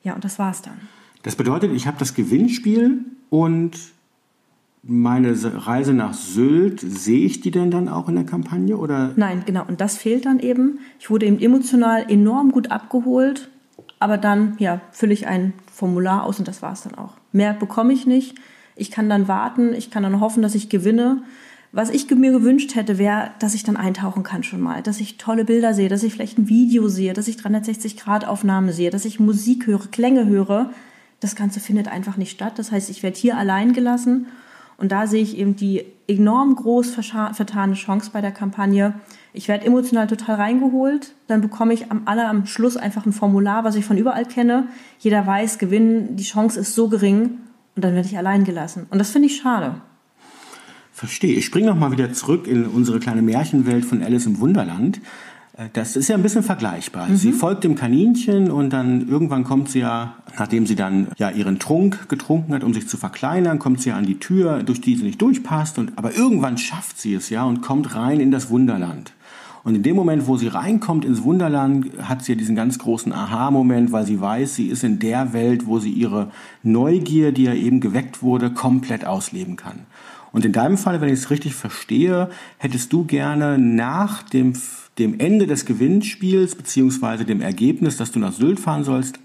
Ja, 0.02 0.14
und 0.14 0.24
das 0.24 0.38
war's 0.38 0.62
dann. 0.62 0.80
Das 1.22 1.36
bedeutet, 1.36 1.72
ich 1.72 1.86
habe 1.86 1.98
das 1.98 2.14
Gewinnspiel 2.14 3.04
und 3.30 3.78
meine 4.82 5.36
Reise 5.66 5.94
nach 5.94 6.12
Sylt, 6.12 6.80
sehe 6.80 7.24
ich 7.24 7.40
die 7.40 7.52
denn 7.52 7.70
dann 7.70 7.88
auch 7.88 8.08
in 8.08 8.16
der 8.16 8.24
Kampagne 8.24 8.76
oder? 8.76 9.12
Nein, 9.14 9.44
genau. 9.46 9.64
Und 9.66 9.80
das 9.80 9.96
fehlt 9.96 10.26
dann 10.26 10.40
eben. 10.40 10.80
Ich 10.98 11.08
wurde 11.08 11.26
eben 11.26 11.38
emotional 11.38 12.10
enorm 12.10 12.50
gut 12.50 12.72
abgeholt, 12.72 13.51
aber 14.02 14.18
dann 14.18 14.56
ja 14.58 14.80
fülle 14.90 15.14
ich 15.14 15.26
ein 15.26 15.52
Formular 15.72 16.24
aus 16.24 16.38
und 16.38 16.48
das 16.48 16.62
war 16.62 16.72
es 16.72 16.82
dann 16.82 16.94
auch. 16.94 17.14
Mehr 17.32 17.54
bekomme 17.54 17.92
ich 17.92 18.06
nicht. 18.06 18.34
Ich 18.76 18.90
kann 18.90 19.08
dann 19.08 19.28
warten, 19.28 19.72
ich 19.74 19.90
kann 19.90 20.02
dann 20.02 20.20
hoffen, 20.20 20.42
dass 20.42 20.54
ich 20.54 20.68
gewinne. 20.68 21.22
Was 21.72 21.88
ich 21.88 22.10
mir 22.10 22.32
gewünscht 22.32 22.74
hätte, 22.74 22.98
wäre, 22.98 23.30
dass 23.38 23.54
ich 23.54 23.64
dann 23.64 23.78
eintauchen 23.78 24.22
kann 24.22 24.42
schon 24.42 24.60
mal, 24.60 24.82
dass 24.82 25.00
ich 25.00 25.16
tolle 25.16 25.46
Bilder 25.46 25.72
sehe, 25.72 25.88
dass 25.88 26.02
ich 26.02 26.12
vielleicht 26.12 26.36
ein 26.36 26.48
Video 26.48 26.88
sehe, 26.88 27.14
dass 27.14 27.28
ich 27.28 27.38
360 27.38 27.96
Grad 27.96 28.26
Aufnahme 28.26 28.74
sehe, 28.74 28.90
dass 28.90 29.06
ich 29.06 29.20
Musik 29.20 29.66
höre, 29.66 29.90
Klänge 29.90 30.26
höre 30.26 30.70
das 31.22 31.36
Ganze 31.36 31.60
findet 31.60 31.86
einfach 31.86 32.16
nicht 32.16 32.32
statt. 32.32 32.54
Das 32.58 32.72
heißt, 32.72 32.90
ich 32.90 33.04
werde 33.04 33.16
hier 33.16 33.36
allein 33.38 33.72
gelassen. 33.72 34.26
Und 34.82 34.90
da 34.90 35.06
sehe 35.06 35.22
ich 35.22 35.38
eben 35.38 35.54
die 35.54 35.84
enorm 36.08 36.56
groß 36.56 36.90
vertane 36.90 37.74
Chance 37.74 38.10
bei 38.12 38.20
der 38.20 38.32
Kampagne. 38.32 38.94
Ich 39.32 39.46
werde 39.46 39.64
emotional 39.64 40.08
total 40.08 40.34
reingeholt. 40.34 41.14
Dann 41.28 41.40
bekomme 41.40 41.72
ich 41.72 41.92
am 41.92 42.02
aller 42.06 42.28
am 42.28 42.46
Schluss 42.46 42.76
einfach 42.76 43.06
ein 43.06 43.12
Formular, 43.12 43.62
was 43.62 43.76
ich 43.76 43.84
von 43.84 43.96
überall 43.96 44.24
kenne. 44.24 44.66
Jeder 44.98 45.24
weiß, 45.24 45.58
gewinnen, 45.58 46.16
die 46.16 46.24
Chance 46.24 46.58
ist 46.58 46.74
so 46.74 46.88
gering. 46.88 47.38
Und 47.76 47.84
dann 47.84 47.94
werde 47.94 48.08
ich 48.08 48.18
allein 48.18 48.42
gelassen. 48.42 48.86
Und 48.90 48.98
das 48.98 49.12
finde 49.12 49.26
ich 49.26 49.36
schade. 49.36 49.76
Verstehe. 50.90 51.36
Ich 51.36 51.44
springe 51.44 51.68
nochmal 51.68 51.92
wieder 51.92 52.12
zurück 52.12 52.48
in 52.48 52.66
unsere 52.66 52.98
kleine 52.98 53.22
Märchenwelt 53.22 53.84
von 53.84 54.02
Alice 54.02 54.26
im 54.26 54.40
Wunderland. 54.40 55.00
Äh, 55.56 55.68
das 55.72 55.96
ist 55.96 56.08
ja 56.08 56.16
ein 56.16 56.22
bisschen 56.22 56.42
vergleichbar. 56.42 57.08
Mhm. 57.08 57.16
Sie 57.16 57.32
folgt 57.32 57.64
dem 57.64 57.74
Kaninchen 57.74 58.50
und 58.50 58.70
dann 58.70 59.08
irgendwann 59.08 59.44
kommt 59.44 59.70
sie 59.70 59.80
ja, 59.80 60.16
nachdem 60.38 60.66
sie 60.66 60.76
dann 60.76 61.08
ja 61.16 61.30
ihren 61.30 61.58
Trunk 61.58 62.08
getrunken 62.08 62.54
hat, 62.54 62.64
um 62.64 62.74
sich 62.74 62.88
zu 62.88 62.96
verkleinern, 62.96 63.58
kommt 63.58 63.80
sie 63.80 63.90
ja 63.90 63.96
an 63.96 64.06
die 64.06 64.18
Tür, 64.18 64.62
durch 64.62 64.80
die 64.80 64.96
sie 64.96 65.04
nicht 65.04 65.20
durchpasst. 65.20 65.78
Und, 65.78 65.92
aber 65.96 66.14
irgendwann 66.14 66.58
schafft 66.58 67.00
sie 67.00 67.14
es 67.14 67.30
ja 67.30 67.44
und 67.44 67.62
kommt 67.62 67.94
rein 67.94 68.20
in 68.20 68.30
das 68.30 68.50
Wunderland. 68.50 69.12
Und 69.64 69.76
in 69.76 69.84
dem 69.84 69.94
Moment, 69.94 70.26
wo 70.26 70.36
sie 70.36 70.48
reinkommt 70.48 71.04
ins 71.04 71.22
Wunderland, 71.22 71.86
hat 72.02 72.24
sie 72.24 72.32
ja 72.32 72.38
diesen 72.38 72.56
ganz 72.56 72.80
großen 72.80 73.12
Aha-Moment, 73.12 73.92
weil 73.92 74.04
sie 74.04 74.20
weiß, 74.20 74.56
sie 74.56 74.66
ist 74.66 74.82
in 74.82 74.98
der 74.98 75.32
Welt, 75.32 75.66
wo 75.66 75.78
sie 75.78 75.92
ihre 75.92 76.32
Neugier, 76.64 77.30
die 77.30 77.44
ja 77.44 77.54
eben 77.54 77.80
geweckt 77.80 78.22
wurde, 78.22 78.50
komplett 78.50 79.04
ausleben 79.04 79.54
kann. 79.54 79.86
Und 80.32 80.44
in 80.44 80.52
deinem 80.52 80.78
Fall, 80.78 81.00
wenn 81.00 81.10
ich 81.10 81.20
es 81.20 81.30
richtig 81.30 81.54
verstehe, 81.54 82.28
hättest 82.58 82.92
du 82.92 83.04
gerne 83.04 83.56
nach 83.56 84.22
dem 84.22 84.54
dem 84.98 85.18
Ende 85.18 85.46
des 85.46 85.64
Gewinnspiels 85.64 86.54
beziehungsweise 86.54 87.24
dem 87.24 87.40
Ergebnis, 87.40 87.96
dass 87.96 88.12
du 88.12 88.18
nach 88.18 88.32
Sylt 88.32 88.60
fahren 88.60 88.84
sollst, 88.84 89.18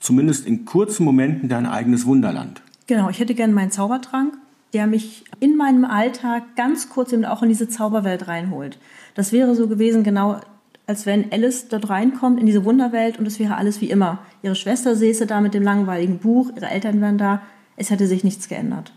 zumindest 0.00 0.46
in 0.46 0.64
kurzen 0.64 1.04
Momenten 1.04 1.48
dein 1.48 1.66
eigenes 1.66 2.06
Wunderland. 2.06 2.60
Genau, 2.86 3.08
ich 3.08 3.20
hätte 3.20 3.34
gerne 3.34 3.52
meinen 3.52 3.70
Zaubertrank, 3.70 4.34
der 4.74 4.86
mich 4.86 5.24
in 5.38 5.56
meinem 5.56 5.84
Alltag 5.84 6.56
ganz 6.56 6.88
kurz 6.88 7.12
eben 7.12 7.24
auch 7.24 7.42
in 7.42 7.48
diese 7.48 7.68
Zauberwelt 7.68 8.26
reinholt. 8.26 8.78
Das 9.14 9.32
wäre 9.32 9.54
so 9.54 9.68
gewesen, 9.68 10.02
genau 10.02 10.40
als 10.86 11.06
wenn 11.06 11.30
Alice 11.32 11.68
dort 11.68 11.88
reinkommt 11.88 12.40
in 12.40 12.46
diese 12.46 12.64
Wunderwelt 12.64 13.18
und 13.18 13.26
es 13.26 13.38
wäre 13.38 13.56
alles 13.56 13.80
wie 13.80 13.90
immer. 13.90 14.18
Ihre 14.42 14.56
Schwester 14.56 14.96
säße 14.96 15.26
da 15.26 15.40
mit 15.40 15.54
dem 15.54 15.62
langweiligen 15.62 16.18
Buch, 16.18 16.50
ihre 16.56 16.68
Eltern 16.68 17.00
wären 17.00 17.18
da, 17.18 17.42
es 17.76 17.90
hätte 17.90 18.06
sich 18.06 18.24
nichts 18.24 18.48
geändert. 18.48 18.92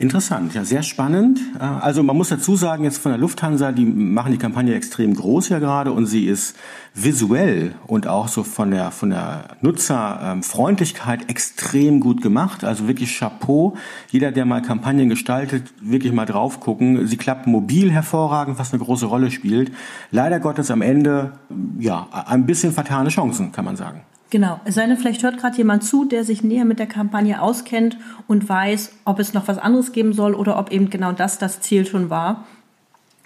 Interessant, 0.00 0.54
ja, 0.54 0.64
sehr 0.64 0.84
spannend. 0.84 1.40
Äh, 1.58 1.64
also 1.64 2.04
man 2.04 2.16
muss 2.16 2.28
dazu 2.28 2.54
sagen, 2.54 2.84
jetzt 2.84 2.98
von 2.98 3.10
der 3.10 3.18
Lufthansa, 3.18 3.72
die 3.72 3.84
machen 3.84 4.30
die 4.30 4.38
Kampagne 4.38 4.76
extrem 4.76 5.12
groß 5.12 5.48
ja 5.48 5.58
gerade 5.58 5.90
und 5.90 6.06
sie 6.06 6.26
ist 6.26 6.54
visuell 6.94 7.74
und 7.88 8.06
auch 8.06 8.28
so 8.28 8.44
von 8.44 8.70
der, 8.70 8.92
von 8.92 9.10
der 9.10 9.56
Nutzerfreundlichkeit 9.60 11.28
extrem 11.28 11.98
gut 11.98 12.22
gemacht. 12.22 12.62
Also 12.62 12.86
wirklich 12.86 13.18
Chapeau. 13.18 13.76
Jeder, 14.08 14.30
der 14.30 14.44
mal 14.44 14.62
Kampagnen 14.62 15.08
gestaltet, 15.08 15.64
wirklich 15.80 16.12
mal 16.12 16.26
drauf 16.26 16.60
gucken. 16.60 17.08
Sie 17.08 17.16
klappt 17.16 17.48
mobil 17.48 17.90
hervorragend, 17.90 18.56
was 18.60 18.72
eine 18.72 18.80
große 18.80 19.06
Rolle 19.06 19.32
spielt. 19.32 19.72
Leider 20.12 20.38
Gottes 20.38 20.70
am 20.70 20.80
Ende, 20.80 21.32
ja, 21.80 22.06
ein 22.12 22.46
bisschen 22.46 22.70
vertane 22.70 23.08
Chancen, 23.08 23.50
kann 23.50 23.64
man 23.64 23.74
sagen. 23.74 24.02
Genau, 24.30 24.60
es 24.66 24.74
sei 24.74 24.86
denn, 24.86 24.98
vielleicht 24.98 25.22
hört 25.22 25.38
gerade 25.38 25.56
jemand 25.56 25.84
zu, 25.84 26.04
der 26.04 26.22
sich 26.22 26.42
näher 26.42 26.66
mit 26.66 26.78
der 26.78 26.86
Kampagne 26.86 27.40
auskennt 27.40 27.96
und 28.26 28.46
weiß, 28.46 28.92
ob 29.06 29.20
es 29.20 29.32
noch 29.32 29.48
was 29.48 29.56
anderes 29.56 29.92
geben 29.92 30.12
soll 30.12 30.34
oder 30.34 30.58
ob 30.58 30.70
eben 30.70 30.90
genau 30.90 31.12
das 31.12 31.38
das 31.38 31.60
Ziel 31.60 31.86
schon 31.86 32.10
war 32.10 32.46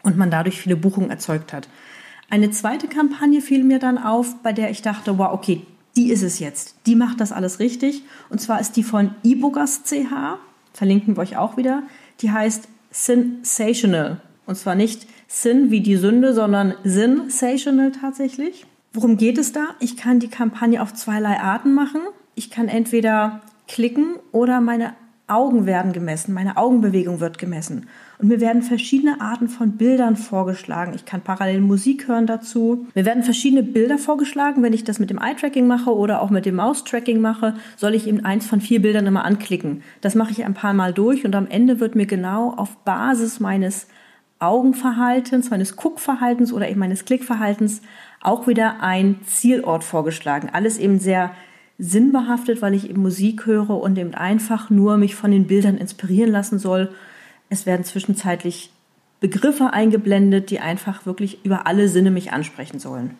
und 0.04 0.16
man 0.16 0.30
dadurch 0.30 0.60
viele 0.60 0.76
Buchungen 0.76 1.10
erzeugt 1.10 1.52
hat. 1.52 1.68
Eine 2.30 2.50
zweite 2.50 2.86
Kampagne 2.86 3.40
fiel 3.40 3.64
mir 3.64 3.80
dann 3.80 3.98
auf, 3.98 4.42
bei 4.42 4.52
der 4.52 4.70
ich 4.70 4.80
dachte, 4.80 5.18
wow, 5.18 5.32
okay, 5.32 5.66
die 5.96 6.10
ist 6.10 6.22
es 6.22 6.38
jetzt. 6.38 6.76
Die 6.86 6.94
macht 6.94 7.20
das 7.20 7.32
alles 7.32 7.58
richtig. 7.58 8.02
Und 8.30 8.40
zwar 8.40 8.60
ist 8.60 8.76
die 8.76 8.84
von 8.84 9.14
eBookers 9.24 9.82
CH, 9.84 10.38
verlinken 10.72 11.16
wir 11.16 11.22
euch 11.22 11.36
auch 11.36 11.56
wieder. 11.56 11.82
Die 12.20 12.30
heißt 12.30 12.68
Sensational. 12.90 14.20
Und 14.46 14.56
zwar 14.56 14.74
nicht 14.74 15.06
Sin 15.28 15.70
wie 15.70 15.80
die 15.80 15.96
Sünde, 15.96 16.32
sondern 16.32 16.74
Sensational 16.84 17.92
tatsächlich. 17.92 18.66
Worum 18.94 19.16
geht 19.16 19.38
es 19.38 19.52
da? 19.52 19.68
Ich 19.80 19.96
kann 19.96 20.18
die 20.18 20.28
Kampagne 20.28 20.82
auf 20.82 20.92
zweierlei 20.92 21.40
Arten 21.40 21.72
machen. 21.72 22.00
Ich 22.34 22.50
kann 22.50 22.68
entweder 22.68 23.40
klicken 23.66 24.16
oder 24.32 24.60
meine 24.60 24.92
Augen 25.28 25.64
werden 25.64 25.94
gemessen, 25.94 26.34
meine 26.34 26.58
Augenbewegung 26.58 27.18
wird 27.18 27.38
gemessen. 27.38 27.86
Und 28.18 28.28
mir 28.28 28.40
werden 28.40 28.60
verschiedene 28.60 29.22
Arten 29.22 29.48
von 29.48 29.78
Bildern 29.78 30.16
vorgeschlagen. 30.16 30.92
Ich 30.94 31.06
kann 31.06 31.22
parallel 31.22 31.62
Musik 31.62 32.06
hören 32.06 32.26
dazu. 32.26 32.86
Mir 32.94 33.06
werden 33.06 33.22
verschiedene 33.22 33.62
Bilder 33.62 33.96
vorgeschlagen. 33.96 34.62
Wenn 34.62 34.74
ich 34.74 34.84
das 34.84 34.98
mit 34.98 35.08
dem 35.08 35.18
Eye-Tracking 35.18 35.66
mache 35.66 35.96
oder 35.96 36.20
auch 36.20 36.28
mit 36.28 36.44
dem 36.44 36.56
Mouse-Tracking 36.56 37.18
mache, 37.18 37.54
soll 37.76 37.94
ich 37.94 38.06
eben 38.06 38.26
eins 38.26 38.46
von 38.46 38.60
vier 38.60 38.82
Bildern 38.82 39.06
immer 39.06 39.24
anklicken. 39.24 39.82
Das 40.02 40.14
mache 40.14 40.32
ich 40.32 40.44
ein 40.44 40.54
paar 40.54 40.74
Mal 40.74 40.92
durch 40.92 41.24
und 41.24 41.34
am 41.34 41.46
Ende 41.46 41.80
wird 41.80 41.94
mir 41.94 42.06
genau 42.06 42.50
auf 42.50 42.76
Basis 42.84 43.40
meines 43.40 43.86
Augenverhaltens, 44.42 45.50
meines 45.50 45.76
Guckverhaltens 45.76 46.52
oder 46.52 46.68
eben 46.68 46.80
meines 46.80 47.04
Klickverhaltens 47.04 47.80
auch 48.22 48.46
wieder 48.46 48.80
ein 48.80 49.20
Zielort 49.26 49.84
vorgeschlagen. 49.84 50.50
Alles 50.52 50.78
eben 50.78 50.98
sehr 50.98 51.32
sinnbehaftet, 51.78 52.62
weil 52.62 52.74
ich 52.74 52.88
eben 52.88 53.02
Musik 53.02 53.46
höre 53.46 53.70
und 53.70 53.98
eben 53.98 54.14
einfach 54.14 54.70
nur 54.70 54.96
mich 54.96 55.14
von 55.14 55.30
den 55.30 55.46
Bildern 55.46 55.76
inspirieren 55.76 56.30
lassen 56.30 56.58
soll. 56.58 56.90
Es 57.48 57.66
werden 57.66 57.84
zwischenzeitlich 57.84 58.70
Begriffe 59.20 59.72
eingeblendet, 59.72 60.50
die 60.50 60.60
einfach 60.60 61.06
wirklich 61.06 61.44
über 61.44 61.66
alle 61.66 61.88
Sinne 61.88 62.10
mich 62.10 62.32
ansprechen 62.32 62.78
sollen. 62.78 63.16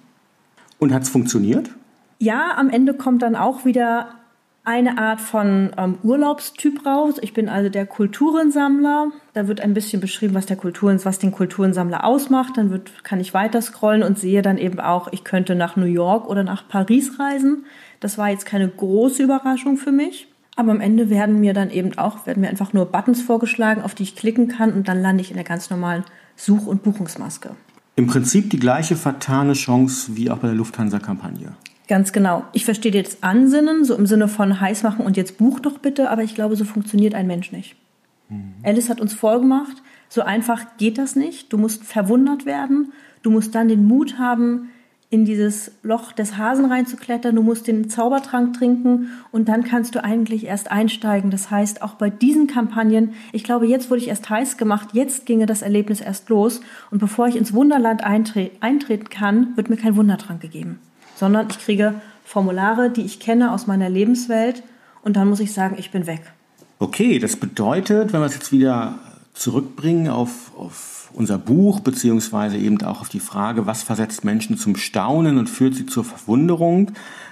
Und 0.78 0.92
hat 0.92 1.02
es 1.02 1.08
funktioniert? 1.08 1.70
Ja, 2.18 2.56
am 2.56 2.70
Ende 2.70 2.94
kommt 2.94 3.22
dann 3.22 3.36
auch 3.36 3.64
wieder 3.64 4.14
eine 4.64 4.98
Art 4.98 5.20
von 5.20 5.72
ähm, 5.76 5.98
Urlaubstyp 6.02 6.86
raus. 6.86 7.16
Ich 7.20 7.34
bin 7.34 7.48
also 7.48 7.68
der 7.68 7.84
Kulturensammler. 7.84 9.10
Da 9.32 9.48
wird 9.48 9.60
ein 9.60 9.74
bisschen 9.74 10.00
beschrieben, 10.00 10.34
was 10.34 10.46
der 10.46 10.56
Kulturen, 10.56 11.04
was 11.04 11.18
den 11.18 11.32
Kulturensammler 11.32 12.04
ausmacht. 12.04 12.56
Dann 12.56 12.70
wird, 12.70 13.02
kann 13.02 13.18
ich 13.18 13.34
weiter 13.34 13.60
scrollen 13.60 14.04
und 14.04 14.18
sehe 14.18 14.42
dann 14.42 14.58
eben 14.58 14.78
auch, 14.78 15.08
ich 15.12 15.24
könnte 15.24 15.56
nach 15.56 15.74
New 15.76 15.86
York 15.86 16.28
oder 16.28 16.44
nach 16.44 16.68
Paris 16.68 17.18
reisen. 17.18 17.64
Das 17.98 18.18
war 18.18 18.30
jetzt 18.30 18.46
keine 18.46 18.68
große 18.68 19.22
Überraschung 19.22 19.76
für 19.76 19.92
mich. 19.92 20.28
Aber 20.54 20.70
am 20.70 20.80
Ende 20.80 21.10
werden 21.10 21.40
mir 21.40 21.54
dann 21.54 21.70
eben 21.70 21.96
auch, 21.98 22.26
werden 22.26 22.42
mir 22.42 22.48
einfach 22.48 22.72
nur 22.72 22.86
Buttons 22.86 23.22
vorgeschlagen, 23.22 23.82
auf 23.82 23.94
die 23.94 24.02
ich 24.02 24.16
klicken 24.16 24.48
kann 24.48 24.72
und 24.72 24.86
dann 24.86 25.00
lande 25.00 25.22
ich 25.22 25.30
in 25.30 25.36
der 25.36 25.44
ganz 25.44 25.70
normalen 25.70 26.04
Such- 26.36 26.66
und 26.66 26.82
Buchungsmaske. 26.82 27.56
Im 27.96 28.06
Prinzip 28.06 28.50
die 28.50 28.58
gleiche 28.58 28.96
vertane 28.96 29.54
Chance 29.54 30.16
wie 30.16 30.30
auch 30.30 30.38
bei 30.38 30.48
der 30.48 30.56
Lufthansa-Kampagne. 30.56 31.54
Ganz 31.88 32.12
genau. 32.12 32.44
Ich 32.52 32.64
verstehe 32.64 32.92
jetzt 32.92 33.24
Ansinnen, 33.24 33.84
so 33.84 33.94
im 33.94 34.06
Sinne 34.06 34.28
von 34.28 34.60
heiß 34.60 34.82
machen 34.82 35.04
und 35.04 35.16
jetzt 35.16 35.38
buch 35.38 35.60
doch 35.60 35.78
bitte, 35.78 36.10
aber 36.10 36.22
ich 36.22 36.34
glaube, 36.34 36.56
so 36.56 36.64
funktioniert 36.64 37.14
ein 37.14 37.26
Mensch 37.26 37.52
nicht. 37.52 37.76
Mhm. 38.28 38.54
Alice 38.62 38.88
hat 38.88 39.00
uns 39.00 39.14
vorgemacht, 39.14 39.82
so 40.08 40.22
einfach 40.22 40.76
geht 40.78 40.98
das 40.98 41.16
nicht. 41.16 41.52
Du 41.52 41.58
musst 41.58 41.84
verwundert 41.84 42.46
werden. 42.46 42.92
Du 43.22 43.30
musst 43.30 43.54
dann 43.54 43.68
den 43.68 43.86
Mut 43.86 44.18
haben, 44.18 44.68
in 45.12 45.26
dieses 45.26 45.72
Loch 45.82 46.12
des 46.12 46.38
Hasen 46.38 46.64
reinzuklettern. 46.64 47.36
Du 47.36 47.42
musst 47.42 47.66
den 47.66 47.90
Zaubertrank 47.90 48.54
trinken 48.56 49.10
und 49.30 49.46
dann 49.46 49.62
kannst 49.62 49.94
du 49.94 50.02
eigentlich 50.02 50.46
erst 50.46 50.70
einsteigen. 50.70 51.30
Das 51.30 51.50
heißt, 51.50 51.82
auch 51.82 51.96
bei 51.96 52.08
diesen 52.08 52.46
Kampagnen, 52.46 53.12
ich 53.30 53.44
glaube, 53.44 53.66
jetzt 53.66 53.90
wurde 53.90 54.00
ich 54.00 54.08
erst 54.08 54.30
heiß 54.30 54.56
gemacht, 54.56 54.88
jetzt 54.94 55.26
ginge 55.26 55.44
das 55.44 55.60
Erlebnis 55.60 56.00
erst 56.00 56.30
los. 56.30 56.62
Und 56.90 56.98
bevor 56.98 57.28
ich 57.28 57.36
ins 57.36 57.52
Wunderland 57.52 58.02
eintre 58.02 58.52
eintreten 58.60 59.10
kann, 59.10 59.54
wird 59.54 59.68
mir 59.68 59.76
kein 59.76 59.96
Wundertrank 59.96 60.40
gegeben, 60.40 60.78
sondern 61.22 61.46
ich 61.50 61.60
kriege 61.60 61.94
Formulare, 62.24 62.90
die 62.90 63.02
ich 63.02 63.20
kenne 63.20 63.52
aus 63.52 63.68
meiner 63.68 63.88
Lebenswelt 63.88 64.64
und 65.04 65.14
dann 65.14 65.28
muss 65.28 65.38
ich 65.38 65.52
sagen, 65.52 65.76
ich 65.78 65.92
bin 65.92 66.08
weg. 66.08 66.20
Okay, 66.80 67.20
das 67.20 67.36
bedeutet, 67.36 68.12
wenn 68.12 68.18
wir 68.18 68.26
es 68.26 68.34
jetzt 68.34 68.50
wieder 68.50 68.98
zurückbringen 69.32 70.08
auf, 70.08 70.50
auf 70.58 71.12
unser 71.14 71.38
Buch, 71.38 71.78
beziehungsweise 71.78 72.56
eben 72.56 72.82
auch 72.82 73.02
auf 73.02 73.08
die 73.08 73.20
Frage, 73.20 73.66
was 73.66 73.84
versetzt 73.84 74.24
Menschen 74.24 74.58
zum 74.58 74.74
Staunen 74.74 75.38
und 75.38 75.48
führt 75.48 75.76
sie 75.76 75.86
zur 75.86 76.02
Verwunderung, 76.02 76.90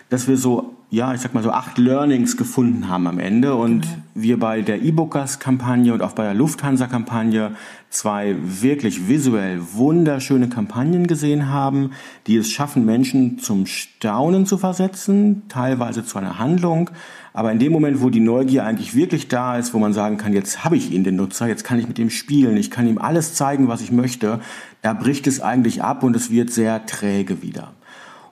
dass 0.09 0.29
wir 0.29 0.37
so, 0.37 0.77
ja, 0.91 1.15
ich 1.15 1.21
sag 1.21 1.35
mal 1.35 1.43
so 1.43 1.53
acht 1.53 1.79
Learnings 1.79 2.37
gefunden 2.37 2.89
haben 2.89 3.07
am 3.07 3.21
Ende 3.21 3.55
und 3.55 3.83
genau. 3.83 3.95
wir 4.15 4.41
bei 4.41 4.61
der 4.61 4.83
E-Bookers-Kampagne 4.83 5.95
und 5.95 6.03
auch 6.03 6.13
bei 6.13 6.25
der 6.25 6.35
Lufthansa-Kampagne 6.35 7.53
zwei 7.91 8.35
wirklich 8.43 9.09
visuell 9.09 9.61
wunderschöne 9.73 10.49
Kampagnen 10.49 11.07
gesehen 11.07 11.49
haben, 11.49 11.93
die 12.27 12.37
es 12.37 12.51
schaffen, 12.51 12.85
Menschen 12.85 13.39
zum 13.39 13.67
Staunen 13.67 14.47
zu 14.47 14.59
versetzen, 14.59 15.43
teilweise 15.49 16.05
zu 16.05 16.19
einer 16.19 16.41
Handlung, 16.41 16.91
aber 17.33 17.53
in 17.53 17.61
dem 17.61 17.71
Moment, 17.71 18.03
wo 18.03 18.11
die 18.11 18.19
Neugier 18.19 18.65
eigentlich 18.65 18.97
wirklich 18.97 19.29
da 19.29 19.57
ist, 19.57 19.73
wo 19.73 19.79
man 19.79 19.93
sagen 19.93 20.17
kann, 20.17 20.33
jetzt 20.33 20.65
habe 20.65 20.77
ich 20.77 20.91
ihn, 20.91 21.05
den 21.05 21.15
Nutzer, 21.15 21.47
jetzt 21.47 21.63
kann 21.63 21.79
ich 21.79 21.87
mit 21.87 22.01
ihm 22.01 22.11
spielen, 22.11 22.57
ich 22.57 22.73
kann 22.73 22.89
ihm 22.89 22.99
alles 22.99 23.35
zeigen, 23.35 23.69
was 23.69 23.81
ich 23.81 23.93
möchte, 23.93 24.41
da 24.83 24.93
bricht 24.93 25.29
es 25.29 25.41
eigentlich 25.41 25.85
ab 25.85 26.03
und 26.03 26.17
es 26.17 26.31
wird 26.31 26.51
sehr 26.51 26.85
träge 26.87 27.43
wieder. 27.43 27.73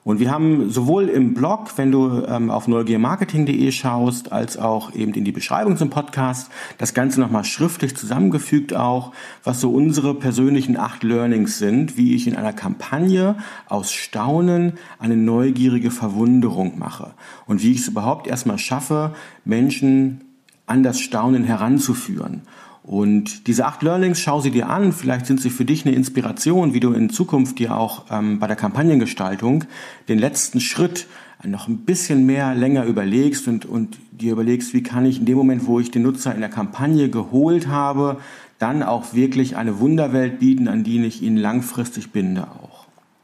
Und 0.08 0.20
wir 0.20 0.30
haben 0.30 0.70
sowohl 0.70 1.10
im 1.10 1.34
Blog, 1.34 1.76
wenn 1.76 1.92
du 1.92 2.24
ähm, 2.26 2.50
auf 2.50 2.66
neugiermarketing.de 2.66 3.70
schaust, 3.72 4.32
als 4.32 4.56
auch 4.56 4.94
eben 4.94 5.12
in 5.12 5.22
die 5.22 5.32
Beschreibung 5.32 5.76
zum 5.76 5.90
Podcast, 5.90 6.50
das 6.78 6.94
Ganze 6.94 7.20
nochmal 7.20 7.44
schriftlich 7.44 7.94
zusammengefügt 7.94 8.74
auch, 8.74 9.12
was 9.44 9.60
so 9.60 9.70
unsere 9.70 10.14
persönlichen 10.14 10.78
acht 10.78 11.02
Learnings 11.02 11.58
sind, 11.58 11.98
wie 11.98 12.14
ich 12.14 12.26
in 12.26 12.36
einer 12.36 12.54
Kampagne 12.54 13.36
aus 13.66 13.92
Staunen 13.92 14.78
eine 14.98 15.18
neugierige 15.18 15.90
Verwunderung 15.90 16.78
mache 16.78 17.10
und 17.44 17.62
wie 17.62 17.72
ich 17.72 17.80
es 17.80 17.88
überhaupt 17.88 18.26
erstmal 18.28 18.56
schaffe, 18.56 19.12
Menschen 19.44 20.24
an 20.64 20.82
das 20.82 21.00
Staunen 21.00 21.44
heranzuführen. 21.44 22.44
Und 22.88 23.48
diese 23.48 23.66
acht 23.66 23.82
Learnings, 23.82 24.18
schau 24.18 24.40
sie 24.40 24.50
dir 24.50 24.70
an. 24.70 24.94
Vielleicht 24.94 25.26
sind 25.26 25.42
sie 25.42 25.50
für 25.50 25.66
dich 25.66 25.84
eine 25.84 25.94
Inspiration, 25.94 26.72
wie 26.72 26.80
du 26.80 26.94
in 26.94 27.10
Zukunft 27.10 27.58
dir 27.58 27.76
auch 27.76 28.06
ähm, 28.10 28.38
bei 28.38 28.46
der 28.46 28.56
Kampagnengestaltung 28.56 29.64
den 30.08 30.18
letzten 30.18 30.58
Schritt 30.58 31.06
noch 31.44 31.68
ein 31.68 31.80
bisschen 31.80 32.24
mehr 32.24 32.54
länger 32.54 32.86
überlegst 32.86 33.46
und, 33.46 33.66
und 33.66 33.98
dir 34.10 34.32
überlegst, 34.32 34.72
wie 34.72 34.82
kann 34.82 35.04
ich 35.04 35.18
in 35.18 35.26
dem 35.26 35.36
Moment, 35.36 35.66
wo 35.66 35.78
ich 35.80 35.90
den 35.90 36.00
Nutzer 36.00 36.34
in 36.34 36.40
der 36.40 36.48
Kampagne 36.48 37.10
geholt 37.10 37.68
habe, 37.68 38.20
dann 38.58 38.82
auch 38.82 39.12
wirklich 39.12 39.56
eine 39.56 39.80
Wunderwelt 39.80 40.38
bieten, 40.38 40.66
an 40.66 40.82
die 40.82 41.04
ich 41.04 41.20
ihn 41.22 41.36
langfristig 41.36 42.10
binde 42.10 42.44
auch. 42.44 42.67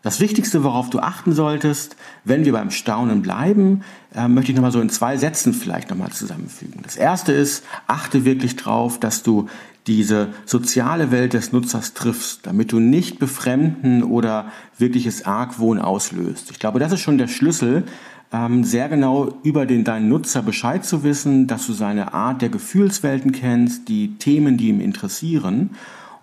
Das 0.04 0.20
Wichtigste, 0.20 0.62
worauf 0.62 0.90
du 0.90 0.98
achten 0.98 1.32
solltest, 1.32 1.96
wenn 2.24 2.44
wir 2.44 2.52
beim 2.52 2.70
Staunen 2.70 3.22
bleiben, 3.22 3.80
äh, 4.14 4.28
möchte 4.28 4.52
ich 4.52 4.54
nochmal 4.54 4.70
so 4.70 4.82
in 4.82 4.90
zwei 4.90 5.16
Sätzen 5.16 5.54
vielleicht 5.54 5.88
nochmal 5.88 6.12
zusammenfügen. 6.12 6.82
Das 6.82 6.96
erste 6.96 7.32
ist, 7.32 7.64
achte 7.86 8.26
wirklich 8.26 8.56
drauf, 8.56 9.00
dass 9.00 9.22
du 9.22 9.48
diese 9.86 10.28
soziale 10.44 11.10
Welt 11.10 11.32
des 11.32 11.52
Nutzers 11.52 11.94
triffst, 11.94 12.46
damit 12.46 12.72
du 12.72 12.80
nicht 12.80 13.18
befremden 13.18 14.02
oder 14.02 14.52
wirkliches 14.76 15.24
Argwohn 15.24 15.78
auslöst. 15.78 16.50
Ich 16.50 16.58
glaube, 16.58 16.80
das 16.80 16.92
ist 16.92 17.00
schon 17.00 17.16
der 17.16 17.28
Schlüssel, 17.28 17.84
ähm, 18.30 18.62
sehr 18.62 18.90
genau 18.90 19.38
über 19.42 19.64
den 19.64 19.84
deinen 19.84 20.10
Nutzer 20.10 20.42
Bescheid 20.42 20.84
zu 20.84 21.02
wissen, 21.02 21.46
dass 21.46 21.66
du 21.66 21.72
seine 21.72 22.12
Art 22.12 22.42
der 22.42 22.50
Gefühlswelten 22.50 23.32
kennst, 23.32 23.88
die 23.88 24.18
Themen, 24.18 24.58
die 24.58 24.68
ihn 24.68 24.82
interessieren 24.82 25.70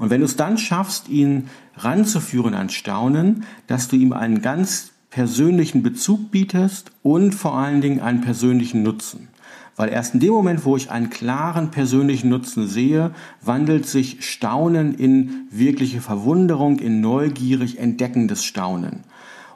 und 0.01 0.09
wenn 0.09 0.21
du 0.21 0.25
es 0.25 0.35
dann 0.35 0.57
schaffst, 0.57 1.09
ihn 1.09 1.47
ranzuführen 1.75 2.55
an 2.55 2.69
Staunen, 2.69 3.43
dass 3.67 3.87
du 3.87 3.95
ihm 3.95 4.13
einen 4.13 4.41
ganz 4.41 4.93
persönlichen 5.11 5.83
Bezug 5.83 6.31
bietest 6.31 6.89
und 7.03 7.35
vor 7.35 7.53
allen 7.55 7.81
Dingen 7.81 7.99
einen 7.99 8.21
persönlichen 8.21 8.81
Nutzen. 8.81 9.27
Weil 9.75 9.89
erst 9.89 10.15
in 10.15 10.19
dem 10.19 10.33
Moment, 10.33 10.65
wo 10.65 10.75
ich 10.75 10.89
einen 10.89 11.11
klaren 11.11 11.69
persönlichen 11.69 12.29
Nutzen 12.29 12.67
sehe, 12.67 13.11
wandelt 13.43 13.85
sich 13.85 14.27
Staunen 14.27 14.95
in 14.95 15.47
wirkliche 15.51 16.01
Verwunderung, 16.01 16.79
in 16.79 16.99
neugierig 16.99 17.77
entdeckendes 17.77 18.43
Staunen. 18.43 19.03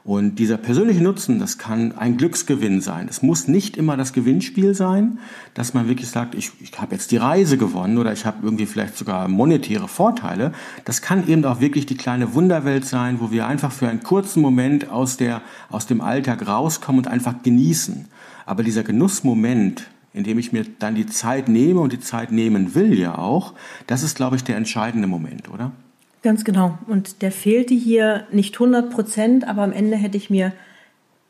Und 0.06 0.38
dieser 0.38 0.56
persönliche 0.56 1.02
Nutzen, 1.02 1.40
das 1.40 1.58
kann 1.58 1.90
ein 1.98 2.16
Glücksgewinn 2.16 2.80
sein. 2.80 3.08
Es 3.10 3.22
muss 3.22 3.48
nicht 3.48 3.76
immer 3.76 3.96
das 3.96 4.12
Gewinnspiel 4.12 4.72
sein, 4.72 5.18
dass 5.54 5.74
man 5.74 5.88
wirklich 5.88 6.08
sagt, 6.08 6.36
ich, 6.36 6.52
ich 6.60 6.70
habe 6.80 6.94
jetzt 6.94 7.10
die 7.10 7.16
Reise 7.16 7.58
gewonnen 7.58 7.98
oder 7.98 8.12
ich 8.12 8.24
habe 8.24 8.36
irgendwie 8.44 8.66
vielleicht 8.66 8.96
sogar 8.96 9.26
monetäre 9.26 9.88
Vorteile. 9.88 10.52
Das 10.84 11.02
kann 11.02 11.28
eben 11.28 11.44
auch 11.44 11.58
wirklich 11.58 11.86
die 11.86 11.96
kleine 11.96 12.34
Wunderwelt 12.34 12.84
sein, 12.84 13.18
wo 13.18 13.32
wir 13.32 13.48
einfach 13.48 13.72
für 13.72 13.88
einen 13.88 14.04
kurzen 14.04 14.42
Moment 14.42 14.90
aus, 14.90 15.16
der, 15.16 15.42
aus 15.70 15.88
dem 15.88 16.00
Alltag 16.00 16.46
rauskommen 16.46 17.00
und 17.00 17.08
einfach 17.08 17.42
genießen. 17.42 18.04
Aber 18.46 18.62
dieser 18.62 18.84
Genussmoment, 18.84 19.88
in 20.12 20.22
dem 20.22 20.38
ich 20.38 20.52
mir 20.52 20.64
dann 20.78 20.94
die 20.94 21.06
Zeit 21.06 21.48
nehme 21.48 21.80
und 21.80 21.92
die 21.92 21.98
Zeit 21.98 22.30
nehmen 22.30 22.76
will 22.76 22.96
ja 22.96 23.18
auch, 23.18 23.54
das 23.88 24.04
ist, 24.04 24.14
glaube 24.14 24.36
ich, 24.36 24.44
der 24.44 24.56
entscheidende 24.56 25.08
Moment, 25.08 25.48
oder? 25.48 25.72
Ganz 26.26 26.42
genau. 26.42 26.76
Und 26.88 27.22
der 27.22 27.30
fehlte 27.30 27.72
hier 27.72 28.24
nicht 28.32 28.56
100 28.56 28.90
Prozent, 28.90 29.46
aber 29.46 29.62
am 29.62 29.70
Ende 29.70 29.96
hätte 29.96 30.16
ich 30.16 30.28
mir 30.28 30.52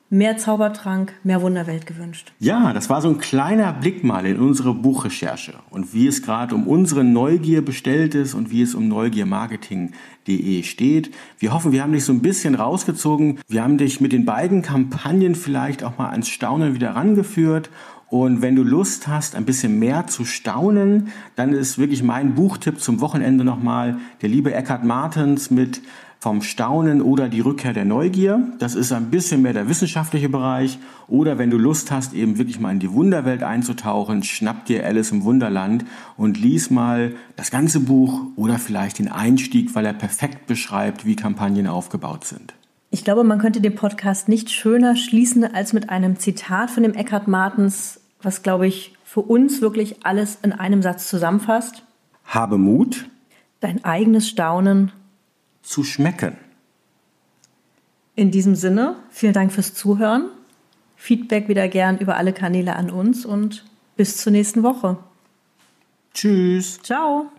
mehr 0.09 0.39
Zaubertrank, 0.39 1.13
mehr 1.23 1.43
Wunderwelt 1.43 1.85
gewünscht. 1.85 2.33
Ja, 2.39 2.73
das 2.73 2.89
war 2.89 3.03
so 3.03 3.11
ein 3.11 3.19
kleiner 3.19 3.75
Blick 3.75 4.05
mal 4.05 4.25
in 4.25 4.41
unsere 4.41 4.73
Buchrecherche 4.73 5.53
und 5.69 5.93
wie 5.93 6.07
es 6.07 6.23
gerade 6.23 6.55
um 6.55 6.67
unsere 6.67 7.05
Neugier 7.05 7.63
bestellt 7.63 8.15
ist 8.15 8.33
und 8.33 8.51
wie 8.51 8.63
es 8.63 8.75
um 8.75 8.89
neugiermarketing.de 8.89 10.63
steht. 10.63 11.11
Wir 11.39 11.53
hoffen, 11.53 11.73
wir 11.73 11.83
haben 11.83 11.93
dich 11.93 12.05
so 12.05 12.15
ein 12.15 12.23
bisschen 12.23 12.55
rausgezogen. 12.55 13.41
Wir 13.49 13.63
haben 13.63 13.77
dich 13.77 14.01
mit 14.01 14.13
den 14.13 14.25
beiden 14.25 14.63
Kampagnen 14.63 15.35
vielleicht 15.35 15.85
auch 15.85 15.99
mal 15.99 16.09
ans 16.09 16.31
Staunen 16.31 16.75
wieder 16.75 16.93
rangeführt 16.93 17.69
und 18.09 18.41
wenn 18.41 18.55
du 18.55 18.63
Lust 18.63 19.09
hast, 19.09 19.35
ein 19.35 19.45
bisschen 19.45 19.79
mehr 19.79 20.07
zu 20.07 20.25
staunen, 20.25 21.09
dann 21.35 21.53
ist 21.53 21.77
wirklich 21.77 22.03
mein 22.03 22.35
Buchtipp 22.35 22.81
zum 22.81 23.01
Wochenende 23.01 23.43
nochmal 23.43 23.99
der 24.23 24.29
liebe 24.29 24.55
Eckhard 24.55 24.85
Martens 24.85 25.51
mit 25.51 25.83
vom 26.19 26.43
Staunen 26.43 27.03
oder 27.03 27.29
die 27.29 27.41
Rückkehr 27.41 27.73
der 27.73 27.85
Neugier. 27.85 28.41
Das 28.59 28.75
ist 28.75 28.91
ein 28.91 29.11
bisschen 29.11 29.43
mehr 29.43 29.53
der 29.53 29.69
wissenschaftliche 29.69 30.29
Bereich. 30.29 30.79
Oder 31.09 31.39
wenn 31.39 31.51
du 31.51 31.59
Lust 31.59 31.91
hast, 31.91 32.15
eben 32.15 32.39
wirklich 32.39 32.59
mal 32.59 32.73
in 32.73 32.81
die 32.81 32.93
Wunderwelt 32.93 33.43
einzutauchen, 33.43 34.23
schnapp 34.23 34.65
dir 34.65 34.85
Alice 34.85 35.13
im 35.13 35.25
Wunderland 35.25 35.85
und 36.17 36.37
lies 36.37 36.71
mal 36.71 37.15
das 37.37 37.51
ganze 37.51 37.81
Buch 37.81 38.23
oder 38.35 38.59
vielleicht 38.59 38.99
den 38.99 39.09
Einstieg, 39.09 39.75
weil 39.75 39.87
er 39.87 39.93
perfekt 39.93 40.47
beschreibt, 40.47 41.07
wie 41.07 41.17
Kampagnen 41.17 41.69
aufgebaut 41.69 42.25
sind. 42.25 42.56
Ich 42.97 43.05
glaube, 43.05 43.25
man 43.25 43.39
könnte 43.39 43.61
den 43.61 43.75
Podcast 43.75 44.27
nicht 44.27 44.51
schöner 44.51 44.97
schließen 44.97 45.45
als 45.45 45.75
mit 45.75 45.91
einem 45.91 46.19
Zitat 46.19 46.71
von 46.71 46.83
dem 46.83 46.95
Eckhard 46.95 47.29
Martens, 47.29 48.01
was, 48.23 48.43
glaube 48.43 48.67
ich, 48.67 48.95
für 49.05 49.21
uns 49.21 49.61
wirklich 49.61 50.07
alles 50.07 50.39
in 50.43 50.55
einem 50.55 50.81
Satz 50.81 51.07
zusammenfasst. 51.11 51.83
Habe 52.25 52.57
Mut, 52.57 53.11
dein 53.61 53.85
eigenes 53.85 54.27
Staunen 54.27 54.93
zu 55.61 55.85
schmecken. 55.85 56.39
In 58.15 58.31
diesem 58.31 58.55
Sinne, 58.55 58.97
vielen 59.11 59.35
Dank 59.35 59.53
fürs 59.53 59.75
Zuhören. 59.75 60.31
Feedback 60.97 61.49
wieder 61.49 61.69
gern 61.69 61.99
über 61.99 62.17
alle 62.17 62.33
Kanäle 62.33 62.77
an 62.77 62.89
uns 62.89 63.27
und 63.27 63.67
bis 63.99 64.17
zur 64.17 64.33
nächsten 64.33 64.63
Woche. 64.63 64.97
Tschüss. 66.15 66.81
Ciao. 66.83 67.31